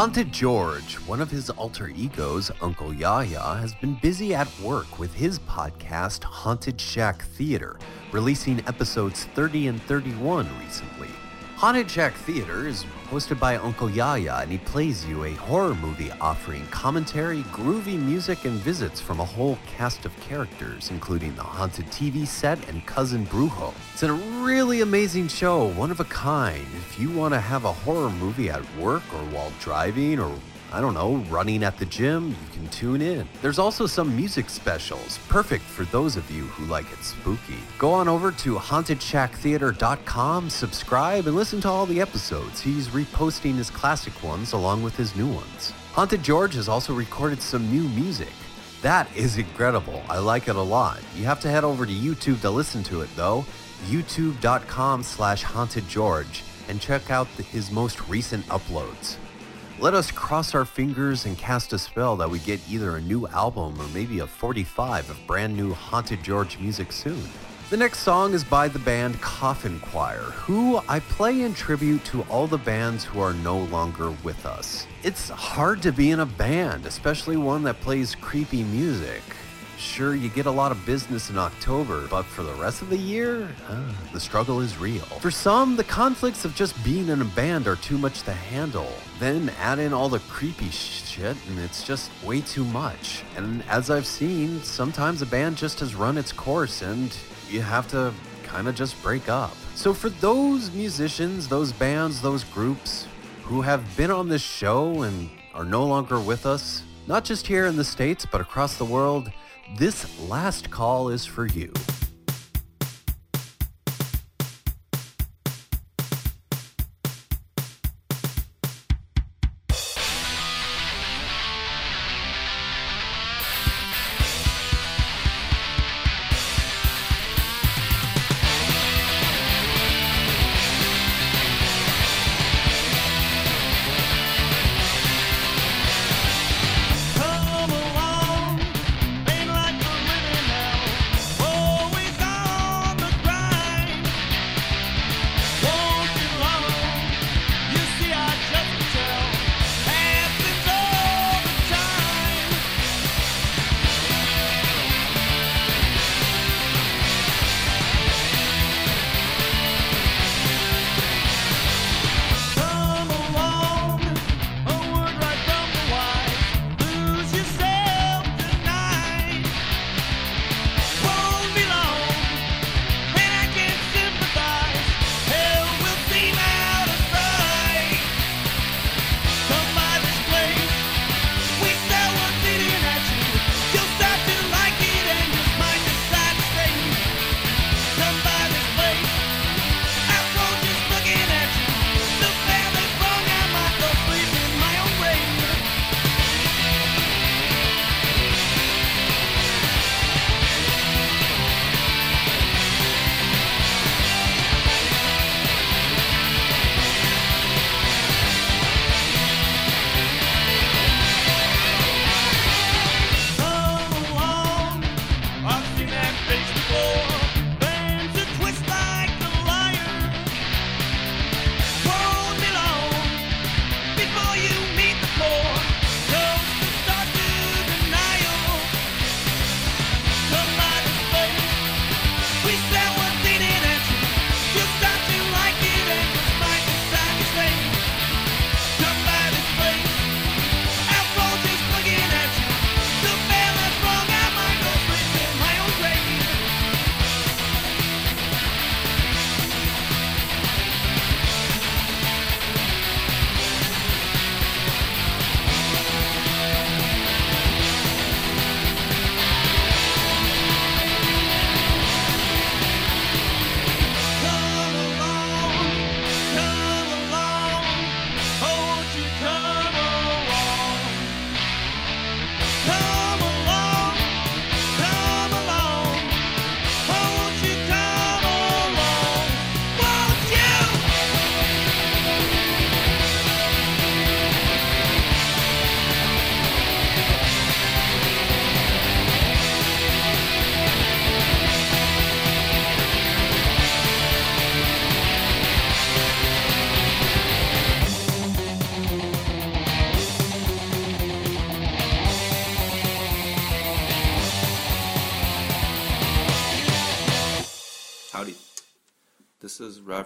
Haunted 0.00 0.32
George, 0.32 0.94
one 1.00 1.20
of 1.20 1.30
his 1.30 1.50
alter 1.50 1.88
egos, 1.88 2.50
Uncle 2.62 2.94
Yaya, 2.94 3.58
has 3.60 3.74
been 3.74 3.98
busy 4.00 4.34
at 4.34 4.48
work 4.60 4.98
with 4.98 5.12
his 5.12 5.38
podcast, 5.40 6.24
Haunted 6.24 6.80
Shack 6.80 7.22
Theater, 7.22 7.78
releasing 8.10 8.60
episodes 8.60 9.26
30 9.34 9.66
and 9.66 9.82
31 9.82 10.48
recently. 10.58 10.79
Haunted 11.60 11.90
Shack 11.90 12.14
Theater 12.14 12.66
is 12.66 12.86
hosted 13.10 13.38
by 13.38 13.56
Uncle 13.56 13.90
Yaya, 13.90 14.38
and 14.40 14.50
he 14.50 14.56
plays 14.56 15.04
you 15.04 15.24
a 15.24 15.34
horror 15.34 15.74
movie 15.74 16.10
offering 16.12 16.66
commentary, 16.68 17.42
groovy 17.52 18.00
music, 18.00 18.46
and 18.46 18.54
visits 18.54 18.98
from 18.98 19.20
a 19.20 19.24
whole 19.26 19.58
cast 19.66 20.06
of 20.06 20.20
characters, 20.20 20.90
including 20.90 21.36
the 21.36 21.42
haunted 21.42 21.84
TV 21.88 22.26
set 22.26 22.66
and 22.70 22.86
Cousin 22.86 23.26
Brujo. 23.26 23.74
It's 23.92 24.02
a 24.02 24.10
really 24.10 24.80
amazing 24.80 25.28
show, 25.28 25.66
one 25.72 25.90
of 25.90 26.00
a 26.00 26.04
kind. 26.04 26.66
If 26.78 26.98
you 26.98 27.10
want 27.10 27.34
to 27.34 27.40
have 27.40 27.66
a 27.66 27.72
horror 27.72 28.08
movie 28.08 28.48
at 28.48 28.64
work 28.76 29.02
or 29.12 29.22
while 29.26 29.52
driving 29.60 30.18
or 30.18 30.34
I 30.72 30.80
don't 30.80 30.94
know, 30.94 31.16
running 31.28 31.64
at 31.64 31.78
the 31.78 31.84
gym, 31.86 32.28
you 32.30 32.36
can 32.52 32.68
tune 32.68 33.02
in. 33.02 33.26
There's 33.42 33.58
also 33.58 33.86
some 33.86 34.14
music 34.16 34.48
specials, 34.48 35.18
perfect 35.28 35.64
for 35.64 35.84
those 35.86 36.16
of 36.16 36.30
you 36.30 36.44
who 36.44 36.66
like 36.66 36.90
it 36.92 37.02
spooky. 37.02 37.58
Go 37.78 37.92
on 37.92 38.06
over 38.08 38.30
to 38.30 38.54
hauntedshacktheater.com, 38.54 40.48
subscribe, 40.50 41.26
and 41.26 41.34
listen 41.34 41.60
to 41.62 41.68
all 41.68 41.86
the 41.86 42.00
episodes. 42.00 42.60
He's 42.60 42.88
reposting 42.88 43.56
his 43.56 43.70
classic 43.70 44.22
ones 44.22 44.52
along 44.52 44.82
with 44.82 44.96
his 44.96 45.16
new 45.16 45.26
ones. 45.26 45.72
Haunted 45.92 46.22
George 46.22 46.54
has 46.54 46.68
also 46.68 46.94
recorded 46.94 47.42
some 47.42 47.70
new 47.70 47.88
music. 47.88 48.32
That 48.82 49.08
is 49.16 49.38
incredible. 49.38 50.02
I 50.08 50.18
like 50.18 50.48
it 50.48 50.56
a 50.56 50.60
lot. 50.62 51.00
You 51.16 51.24
have 51.24 51.40
to 51.40 51.50
head 51.50 51.64
over 51.64 51.84
to 51.84 51.92
YouTube 51.92 52.40
to 52.42 52.50
listen 52.50 52.82
to 52.84 53.00
it 53.02 53.10
though. 53.16 53.44
youtube.com 53.88 55.02
slash 55.02 55.42
hauntedgeorge 55.42 56.42
and 56.68 56.80
check 56.80 57.10
out 57.10 57.26
the- 57.36 57.42
his 57.42 57.70
most 57.70 58.06
recent 58.08 58.46
uploads. 58.48 59.16
Let 59.80 59.94
us 59.94 60.10
cross 60.10 60.54
our 60.54 60.66
fingers 60.66 61.24
and 61.24 61.38
cast 61.38 61.72
a 61.72 61.78
spell 61.78 62.14
that 62.16 62.28
we 62.28 62.38
get 62.40 62.60
either 62.68 62.96
a 62.96 63.00
new 63.00 63.26
album 63.28 63.80
or 63.80 63.88
maybe 63.94 64.18
a 64.18 64.26
45 64.26 65.08
of 65.08 65.18
brand 65.26 65.56
new 65.56 65.72
Haunted 65.72 66.22
George 66.22 66.58
music 66.58 66.92
soon. 66.92 67.22
The 67.70 67.78
next 67.78 68.00
song 68.00 68.34
is 68.34 68.44
by 68.44 68.68
the 68.68 68.78
band 68.78 69.18
Coffin 69.22 69.80
Choir, 69.80 70.18
who 70.18 70.82
I 70.86 71.00
play 71.00 71.40
in 71.40 71.54
tribute 71.54 72.04
to 72.06 72.20
all 72.24 72.46
the 72.46 72.58
bands 72.58 73.04
who 73.04 73.20
are 73.20 73.32
no 73.32 73.60
longer 73.60 74.10
with 74.22 74.44
us. 74.44 74.86
It's 75.02 75.30
hard 75.30 75.80
to 75.80 75.92
be 75.92 76.10
in 76.10 76.20
a 76.20 76.26
band, 76.26 76.84
especially 76.84 77.38
one 77.38 77.62
that 77.62 77.80
plays 77.80 78.14
creepy 78.14 78.64
music. 78.64 79.22
Sure, 79.80 80.14
you 80.14 80.28
get 80.28 80.44
a 80.44 80.50
lot 80.50 80.72
of 80.72 80.84
business 80.84 81.30
in 81.30 81.38
October, 81.38 82.06
but 82.08 82.26
for 82.26 82.42
the 82.42 82.52
rest 82.52 82.82
of 82.82 82.90
the 82.90 82.98
year, 82.98 83.48
uh, 83.66 83.92
the 84.12 84.20
struggle 84.20 84.60
is 84.60 84.76
real. 84.76 85.06
For 85.20 85.30
some, 85.30 85.74
the 85.74 85.84
conflicts 85.84 86.44
of 86.44 86.54
just 86.54 86.84
being 86.84 87.08
in 87.08 87.22
a 87.22 87.24
band 87.24 87.66
are 87.66 87.76
too 87.76 87.96
much 87.96 88.20
to 88.24 88.32
handle. 88.32 88.92
Then 89.18 89.50
add 89.58 89.78
in 89.78 89.94
all 89.94 90.10
the 90.10 90.18
creepy 90.18 90.68
shit, 90.68 91.34
and 91.48 91.58
it's 91.58 91.82
just 91.82 92.10
way 92.22 92.42
too 92.42 92.64
much. 92.66 93.22
And 93.38 93.64
as 93.70 93.88
I've 93.88 94.04
seen, 94.04 94.62
sometimes 94.62 95.22
a 95.22 95.26
band 95.26 95.56
just 95.56 95.80
has 95.80 95.94
run 95.94 96.18
its 96.18 96.30
course, 96.30 96.82
and 96.82 97.16
you 97.48 97.62
have 97.62 97.88
to 97.88 98.12
kind 98.42 98.68
of 98.68 98.74
just 98.74 99.02
break 99.02 99.30
up. 99.30 99.56
So, 99.74 99.94
for 99.94 100.10
those 100.10 100.70
musicians, 100.72 101.48
those 101.48 101.72
bands, 101.72 102.20
those 102.20 102.44
groups 102.44 103.06
who 103.44 103.62
have 103.62 103.96
been 103.96 104.10
on 104.10 104.28
this 104.28 104.42
show 104.42 105.02
and 105.04 105.30
are 105.54 105.64
no 105.64 105.86
longer 105.86 106.20
with 106.20 106.44
us, 106.44 106.82
not 107.06 107.24
just 107.24 107.46
here 107.46 107.64
in 107.64 107.76
the 107.76 107.84
States, 107.84 108.26
but 108.26 108.42
across 108.42 108.76
the 108.76 108.84
world, 108.84 109.32
this 109.76 110.18
last 110.20 110.70
call 110.70 111.10
is 111.10 111.24
for 111.24 111.46
you. 111.46 111.72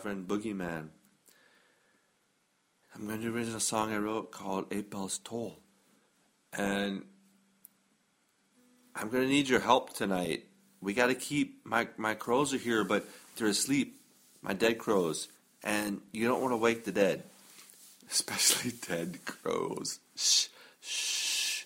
Reverend 0.04 0.28
Boogeyman. 0.28 0.88
I'm 2.94 3.06
going 3.06 3.22
to 3.22 3.30
read 3.30 3.48
a 3.48 3.58
song 3.58 3.90
I 3.90 3.96
wrote 3.96 4.30
called 4.30 4.66
Eight 4.70 4.90
Bells 4.90 5.18
Toll. 5.24 5.58
And 6.52 7.04
I'm 8.94 9.08
going 9.08 9.22
to 9.22 9.28
need 9.28 9.48
your 9.48 9.60
help 9.60 9.94
tonight. 9.94 10.44
We 10.82 10.92
got 10.92 11.06
to 11.06 11.14
keep 11.14 11.64
my, 11.64 11.88
my 11.96 12.12
crows 12.12 12.52
are 12.52 12.58
here, 12.58 12.84
but 12.84 13.06
they're 13.36 13.46
asleep. 13.46 13.98
My 14.42 14.52
dead 14.52 14.76
crows. 14.76 15.28
And 15.62 16.02
you 16.12 16.28
don't 16.28 16.42
want 16.42 16.52
to 16.52 16.58
wake 16.58 16.84
the 16.84 16.92
dead, 16.92 17.22
especially 18.10 18.72
dead 18.86 19.24
crows. 19.24 20.00
Shh, 20.16 20.48
shh. 20.82 21.64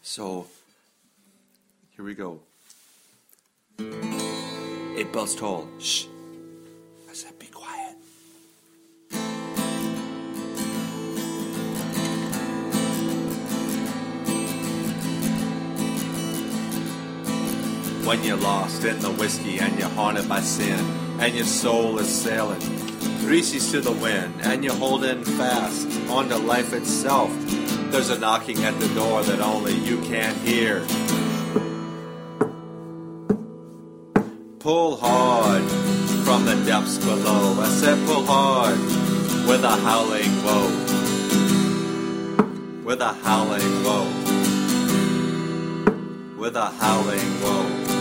So, 0.00 0.46
here 1.96 2.04
we 2.04 2.14
go. 2.14 2.40
Eight 3.78 5.12
bells 5.12 5.36
toll. 5.36 5.68
Shh. 5.78 6.06
When 18.04 18.24
you're 18.24 18.36
lost 18.36 18.84
in 18.84 18.98
the 18.98 19.12
whiskey 19.12 19.58
and 19.58 19.78
you're 19.78 19.88
haunted 19.90 20.28
by 20.28 20.40
sin, 20.40 20.78
and 21.20 21.34
your 21.34 21.44
soul 21.44 21.98
is 22.00 22.08
sailing 22.08 22.60
three 23.20 23.42
seas 23.42 23.70
to 23.70 23.80
the 23.80 23.92
wind, 23.92 24.34
and 24.42 24.64
you're 24.64 24.74
holding 24.74 25.22
fast 25.22 25.88
onto 26.10 26.34
life 26.34 26.72
itself, 26.72 27.30
there's 27.92 28.10
a 28.10 28.18
knocking 28.18 28.64
at 28.64 28.78
the 28.80 28.88
door 28.94 29.22
that 29.22 29.40
only 29.40 29.74
you 29.74 30.00
can't 30.02 30.36
hear. 30.38 30.84
Pull 34.58 34.96
hard 34.96 35.62
from 36.24 36.44
the 36.44 36.56
depths 36.66 36.98
below. 36.98 37.60
I 37.60 37.68
said 37.68 38.04
pull 38.06 38.24
hard 38.26 38.78
with 39.46 39.62
a 39.62 39.76
howling 39.86 40.42
woe. 40.44 40.70
With 42.84 43.00
a 43.00 43.12
howling 43.12 43.84
woe. 43.84 44.08
With 46.36 46.56
a 46.56 46.66
howling 46.66 47.42
woe. 47.42 47.91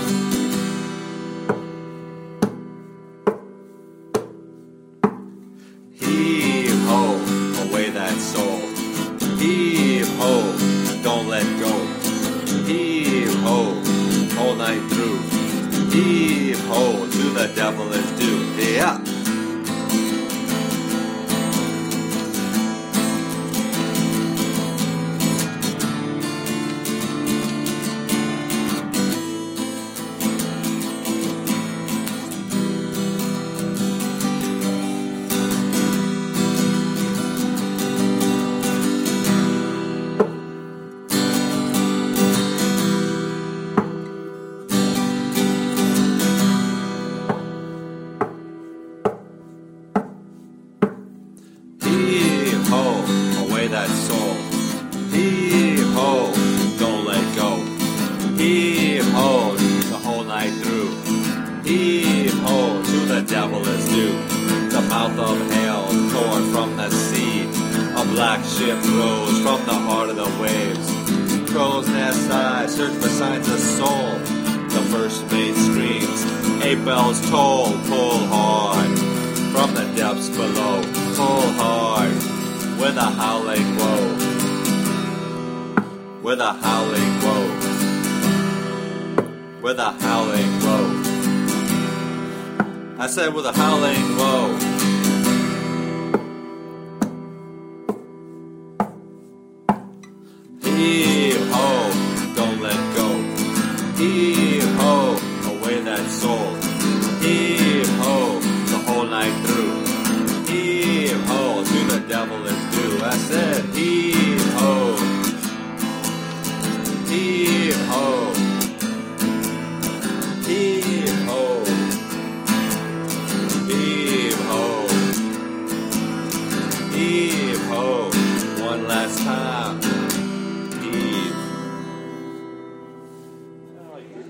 One 128.61 128.87
last 128.87 129.19
time. 129.19 129.81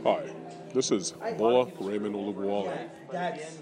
Hi. 0.03 0.23
This 0.73 0.89
is 0.89 1.13
Bola 1.38 1.67
Raymond 1.79 2.15
Oluwole, 2.15 2.73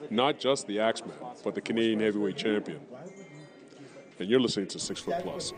not 0.10 0.40
just 0.40 0.66
the 0.68 0.80
Axeman, 0.80 1.12
but 1.44 1.56
the 1.56 1.62
Canadian 1.62 2.00
heavyweight 2.00 2.38
champion. 2.38 2.80
And 4.18 4.30
you're 4.30 4.40
listening 4.40 4.68
to 4.68 4.80
Six 4.80 5.02
Foot 5.02 5.22
Plus. 5.24 5.52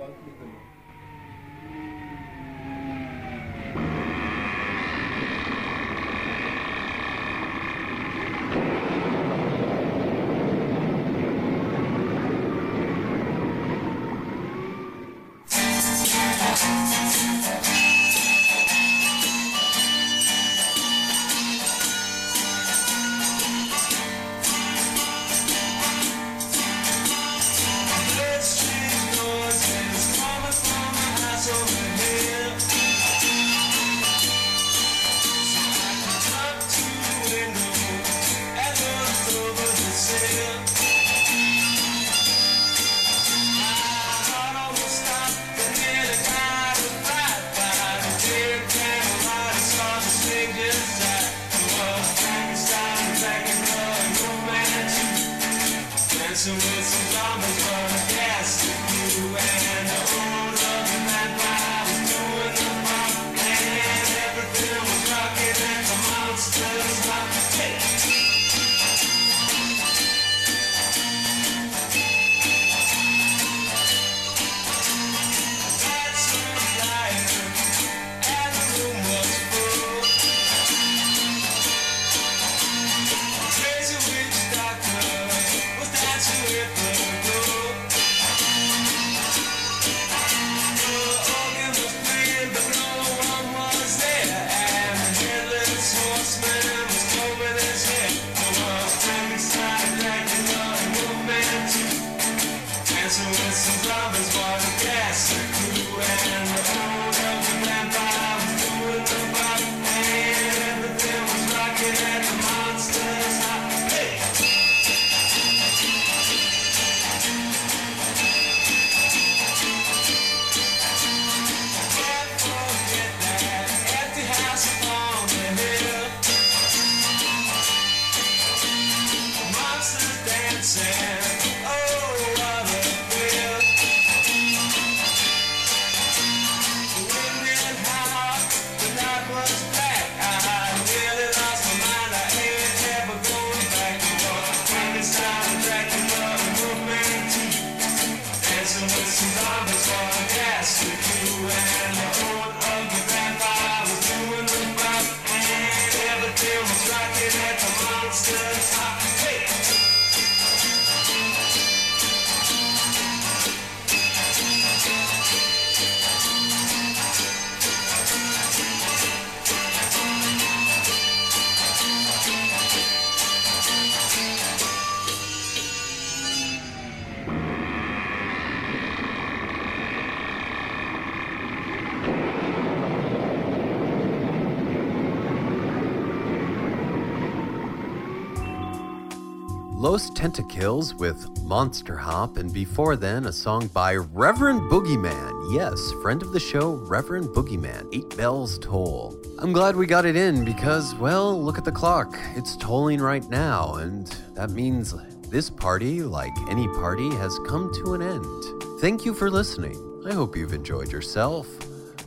Tentacles 190.62 190.94
with 190.94 191.42
Monster 191.42 191.98
Hop, 191.98 192.38
and 192.38 192.54
before 192.54 192.96
then, 192.96 193.26
a 193.26 193.32
song 193.32 193.66
by 193.70 193.96
Reverend 193.96 194.62
Boogeyman. 194.70 195.52
Yes, 195.52 195.92
friend 196.04 196.22
of 196.22 196.34
the 196.34 196.40
show, 196.40 196.74
Reverend 196.74 197.30
Boogeyman. 197.30 197.90
Eight 197.92 198.16
bells 198.16 198.60
toll. 198.60 199.20
I'm 199.40 199.54
glad 199.54 199.76
we 199.76 199.88
got 199.88 200.06
it 200.06 200.16
in 200.16 200.46
because, 200.46 200.94
well, 200.94 201.42
look 201.42 201.58
at 201.58 201.66
the 201.66 201.72
clock. 201.72 202.16
It's 202.36 202.56
tolling 202.58 203.02
right 203.02 203.28
now, 203.28 203.74
and 203.78 204.06
that 204.36 204.52
means 204.52 204.94
this 205.32 205.50
party, 205.50 206.04
like 206.04 206.38
any 206.48 206.68
party, 206.68 207.10
has 207.16 207.40
come 207.48 207.74
to 207.84 207.96
an 207.96 208.04
end. 208.04 208.80
Thank 208.82 209.04
you 209.04 209.16
for 209.16 209.32
listening. 209.32 209.80
I 210.08 210.14
hope 210.14 210.38
you've 210.38 210.54
enjoyed 210.54 210.92
yourself. 210.92 211.48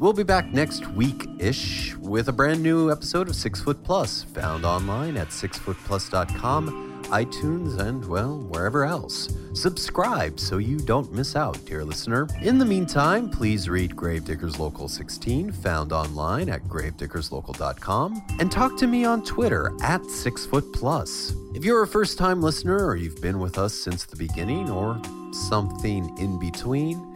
We'll 0.01 0.13
be 0.13 0.25
back 0.25 0.53
next 0.53 0.89
week 0.89 1.29
ish 1.39 1.95
with 1.97 2.29
a 2.29 2.33
brand 2.33 2.63
new 2.63 2.91
episode 2.91 3.29
of 3.29 3.37
Six 3.37 3.61
Foot 3.61 3.83
Plus, 3.85 4.25
found 4.25 4.65
online 4.65 5.17
at 5.17 5.29
sixfootplus.com, 5.29 7.05
iTunes, 7.05 7.79
and, 7.79 8.05
well, 8.07 8.41
wherever 8.41 8.85
else. 8.85 9.33
Subscribe 9.53 10.41
so 10.41 10.59
you 10.59 10.79
don't 10.79 11.13
miss 11.13 11.37
out, 11.37 11.65
dear 11.65 11.85
listener. 11.85 12.27
In 12.43 12.59
the 12.59 12.65
meantime, 12.65 13.31
please 13.31 13.69
read 13.69 13.95
Gravediggers 13.95 14.59
Local 14.59 14.89
16, 14.89 15.53
found 15.53 15.93
online 15.93 16.49
at 16.49 16.65
gravediggerslocal.com, 16.65 18.23
and 18.41 18.51
talk 18.51 18.77
to 18.79 18.89
me 18.89 19.05
on 19.05 19.23
Twitter 19.23 19.73
at 19.81 20.01
sixfootplus. 20.03 21.57
If 21.57 21.65
you're 21.65 21.83
a 21.83 21.87
first 21.87 22.19
time 22.19 22.43
listener 22.43 22.85
or 22.85 22.97
you've 22.97 23.23
been 23.23 23.39
with 23.39 23.59
us 23.59 23.75
since 23.75 24.05
the 24.05 24.17
beginning 24.17 24.71
or 24.71 25.01
something 25.33 26.19
in 26.19 26.41
between, 26.41 27.14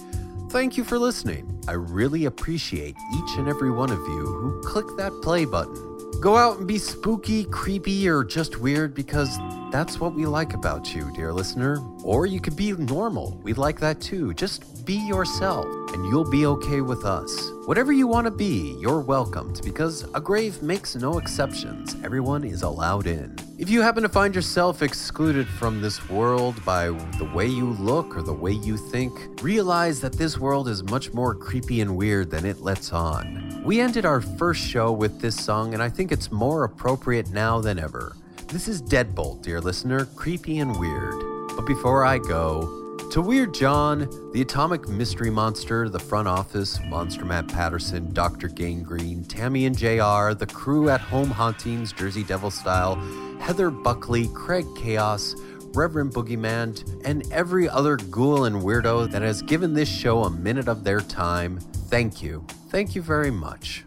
Thank 0.51 0.79
you 0.79 0.85
for 0.85 0.99
listening. 0.99 1.63
I 1.69 1.73
really 1.73 2.25
appreciate 2.25 2.97
each 3.15 3.37
and 3.37 3.49
every 3.49 3.71
one 3.71 3.91
of 3.91 3.99
you 3.99 4.25
who 4.25 4.63
click 4.63 4.87
that 4.97 5.13
play 5.21 5.45
button. 5.45 6.21
Go 6.23 6.39
out 6.39 6.57
and 6.57 6.67
be 6.67 6.79
spooky, 6.79 7.45
creepy, 7.45 8.09
or 8.09 8.25
just 8.25 8.59
weird 8.59 8.95
because 8.95 9.39
that's 9.71 10.01
what 10.01 10.15
we 10.15 10.25
like 10.25 10.55
about 10.55 10.95
you, 10.95 11.11
dear 11.15 11.33
listener. 11.33 11.83
Or 12.03 12.27
you 12.27 12.41
could 12.41 12.57
be 12.57 12.73
normal. 12.73 13.39
We 13.43 13.53
like 13.53 13.79
that 13.81 14.01
too. 14.01 14.33
Just 14.35 14.87
be 14.87 14.95
yourself 14.95 15.67
and 15.93 16.07
you'll 16.07 16.31
be 16.31 16.47
okay 16.47 16.81
with 16.81 17.05
us. 17.05 17.51
Whatever 17.67 17.93
you 17.93 18.07
want 18.07 18.25
to 18.25 18.31
be, 18.31 18.77
you're 18.81 19.01
welcomed 19.01 19.61
because 19.63 20.09
a 20.15 20.21
grave 20.21 20.63
makes 20.63 20.97
no 20.97 21.19
exceptions. 21.19 21.97
Everyone 22.03 22.45
is 22.45 22.63
allowed 22.63 23.07
in. 23.07 23.37
If 23.59 23.69
you 23.69 23.83
happen 23.83 24.03
to 24.05 24.09
find 24.09 24.35
yourself 24.35 24.83
excluded 24.83 25.47
from 25.47 25.83
this 25.83 26.09
world 26.09 26.65
by 26.65 26.87
the 26.87 27.31
way 27.35 27.47
you 27.47 27.73
look 27.73 28.17
or 28.17 28.23
the 28.23 28.33
way 28.33 28.53
you 28.53 28.79
think, 28.79 29.43
realize 29.43 30.01
that 30.01 30.15
this 30.15 30.39
world 30.39 30.69
is 30.69 30.83
much 30.85 31.13
more 31.13 31.35
creepy 31.35 31.83
and 31.83 31.95
weird 31.95 32.31
than 32.31 32.47
it 32.47 32.61
lets 32.61 32.93
on. 32.93 33.63
We 33.65 33.81
ended 33.81 34.07
our 34.07 34.23
first 34.23 34.63
show 34.63 34.93
with 34.93 35.21
this 35.21 35.37
song, 35.37 35.75
and 35.75 35.83
I 35.83 35.91
think 35.91 36.13
it's 36.13 36.33
more 36.33 36.65
appropriate 36.65 37.31
now 37.33 37.61
than 37.61 37.79
ever. 37.79 38.17
This 38.51 38.67
is 38.67 38.81
Deadbolt, 38.81 39.43
dear 39.43 39.61
listener, 39.61 40.07
creepy 40.17 40.61
and 40.61 40.75
weird. 40.81 41.23
But 41.55 41.67
before 41.67 42.07
I 42.07 42.17
go, 42.17 42.97
to 43.11 43.21
Weird 43.21 43.53
John, 43.53 44.09
the 44.33 44.41
Atomic 44.41 44.89
Mystery 44.89 45.29
Monster, 45.29 45.91
the 45.91 45.99
front 45.99 46.29
office, 46.29 46.81
Monster 46.87 47.27
Matt 47.27 47.47
Patterson, 47.49 48.11
Dr. 48.15 48.49
Gangrene, 48.49 49.25
Tammy 49.25 49.67
and 49.67 49.77
JR, 49.77 50.33
the 50.33 50.49
crew 50.51 50.89
at 50.89 50.99
Home 51.03 51.29
Hauntings, 51.29 51.93
Jersey 51.93 52.25
Devil 52.25 52.51
Style, 52.51 52.95
Heather 53.39 53.71
Buckley, 53.71 54.29
Craig 54.29 54.65
Chaos, 54.79 55.35
Reverend 55.75 56.15
Boogeyman, 56.15 57.03
and 57.05 57.31
every 57.31 57.69
other 57.69 57.97
ghoul 57.97 58.47
and 58.47 58.63
weirdo 58.63 59.11
that 59.11 59.21
has 59.21 59.43
given 59.43 59.75
this 59.75 59.91
show 59.91 60.25
a 60.25 60.31
minute 60.31 60.69
of 60.69 60.85
their 60.85 61.03
time, 61.03 61.59
thank 61.91 62.23
you. 62.23 62.47
Thank 62.71 62.95
you 62.95 63.03
very 63.03 63.31
much. 63.31 63.85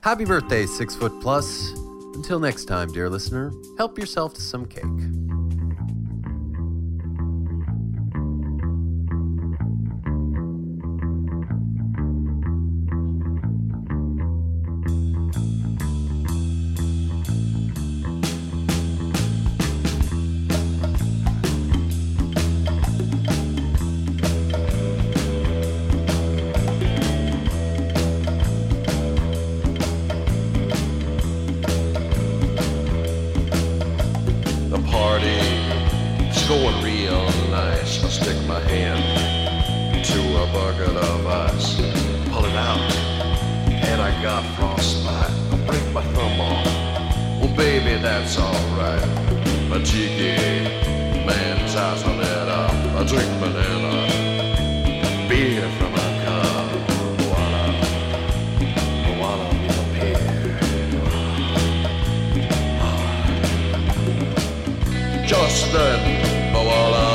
Happy 0.00 0.24
birthday, 0.24 0.64
Six 0.64 0.96
Foot 0.96 1.20
Plus. 1.20 1.74
Until 2.20 2.38
next 2.38 2.66
time, 2.66 2.92
dear 2.92 3.08
listener, 3.08 3.50
help 3.78 3.98
yourself 3.98 4.34
to 4.34 4.42
some 4.42 4.66
cake. 4.66 5.29
Stick 38.70 38.94
to 40.04 40.20
a 40.42 40.46
bucket 40.52 40.96
of 40.96 41.26
ice, 41.26 41.76
pull 42.30 42.44
it 42.44 42.54
out, 42.54 42.92
and 43.68 44.00
I 44.00 44.10
got 44.22 44.44
frostbite. 44.56 45.30
I 45.52 45.56
break 45.66 45.84
my 45.92 46.02
thumb 46.14 46.40
off. 46.40 46.66
Well, 47.40 47.54
baby, 47.56 48.00
that's 48.00 48.38
alright. 48.38 49.02
A 49.72 49.82
cheeky 49.84 50.36
man's 51.26 51.74
eyes 51.74 52.02
are 52.04 52.16
lit 52.16 52.48
up. 52.48 52.72
I 52.98 53.04
drink 53.04 53.30
banana 53.40 54.06
beer 55.28 55.68
from 55.78 55.94
a 55.94 56.08
cup. 56.24 56.70
Wanna, 57.30 57.64
wanna 59.20 59.48
a 59.68 59.84
peer. 59.94 60.30
Just 65.26 65.72
then, 65.72 66.00
Moala 66.52 67.09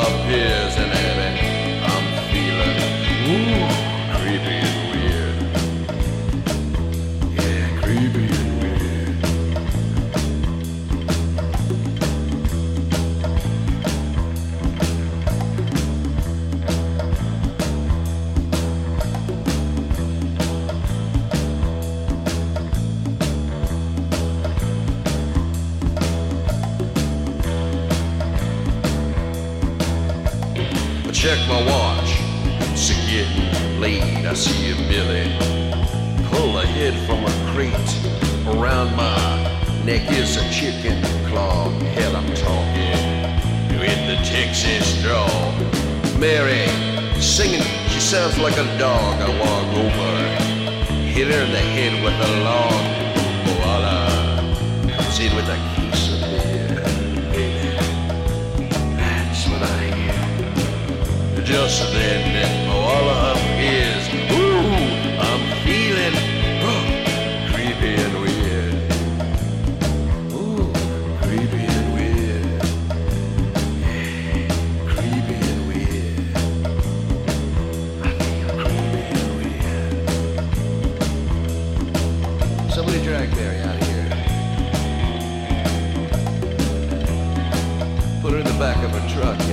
of 88.86 89.04
a 89.04 89.08
truck, 89.08 89.45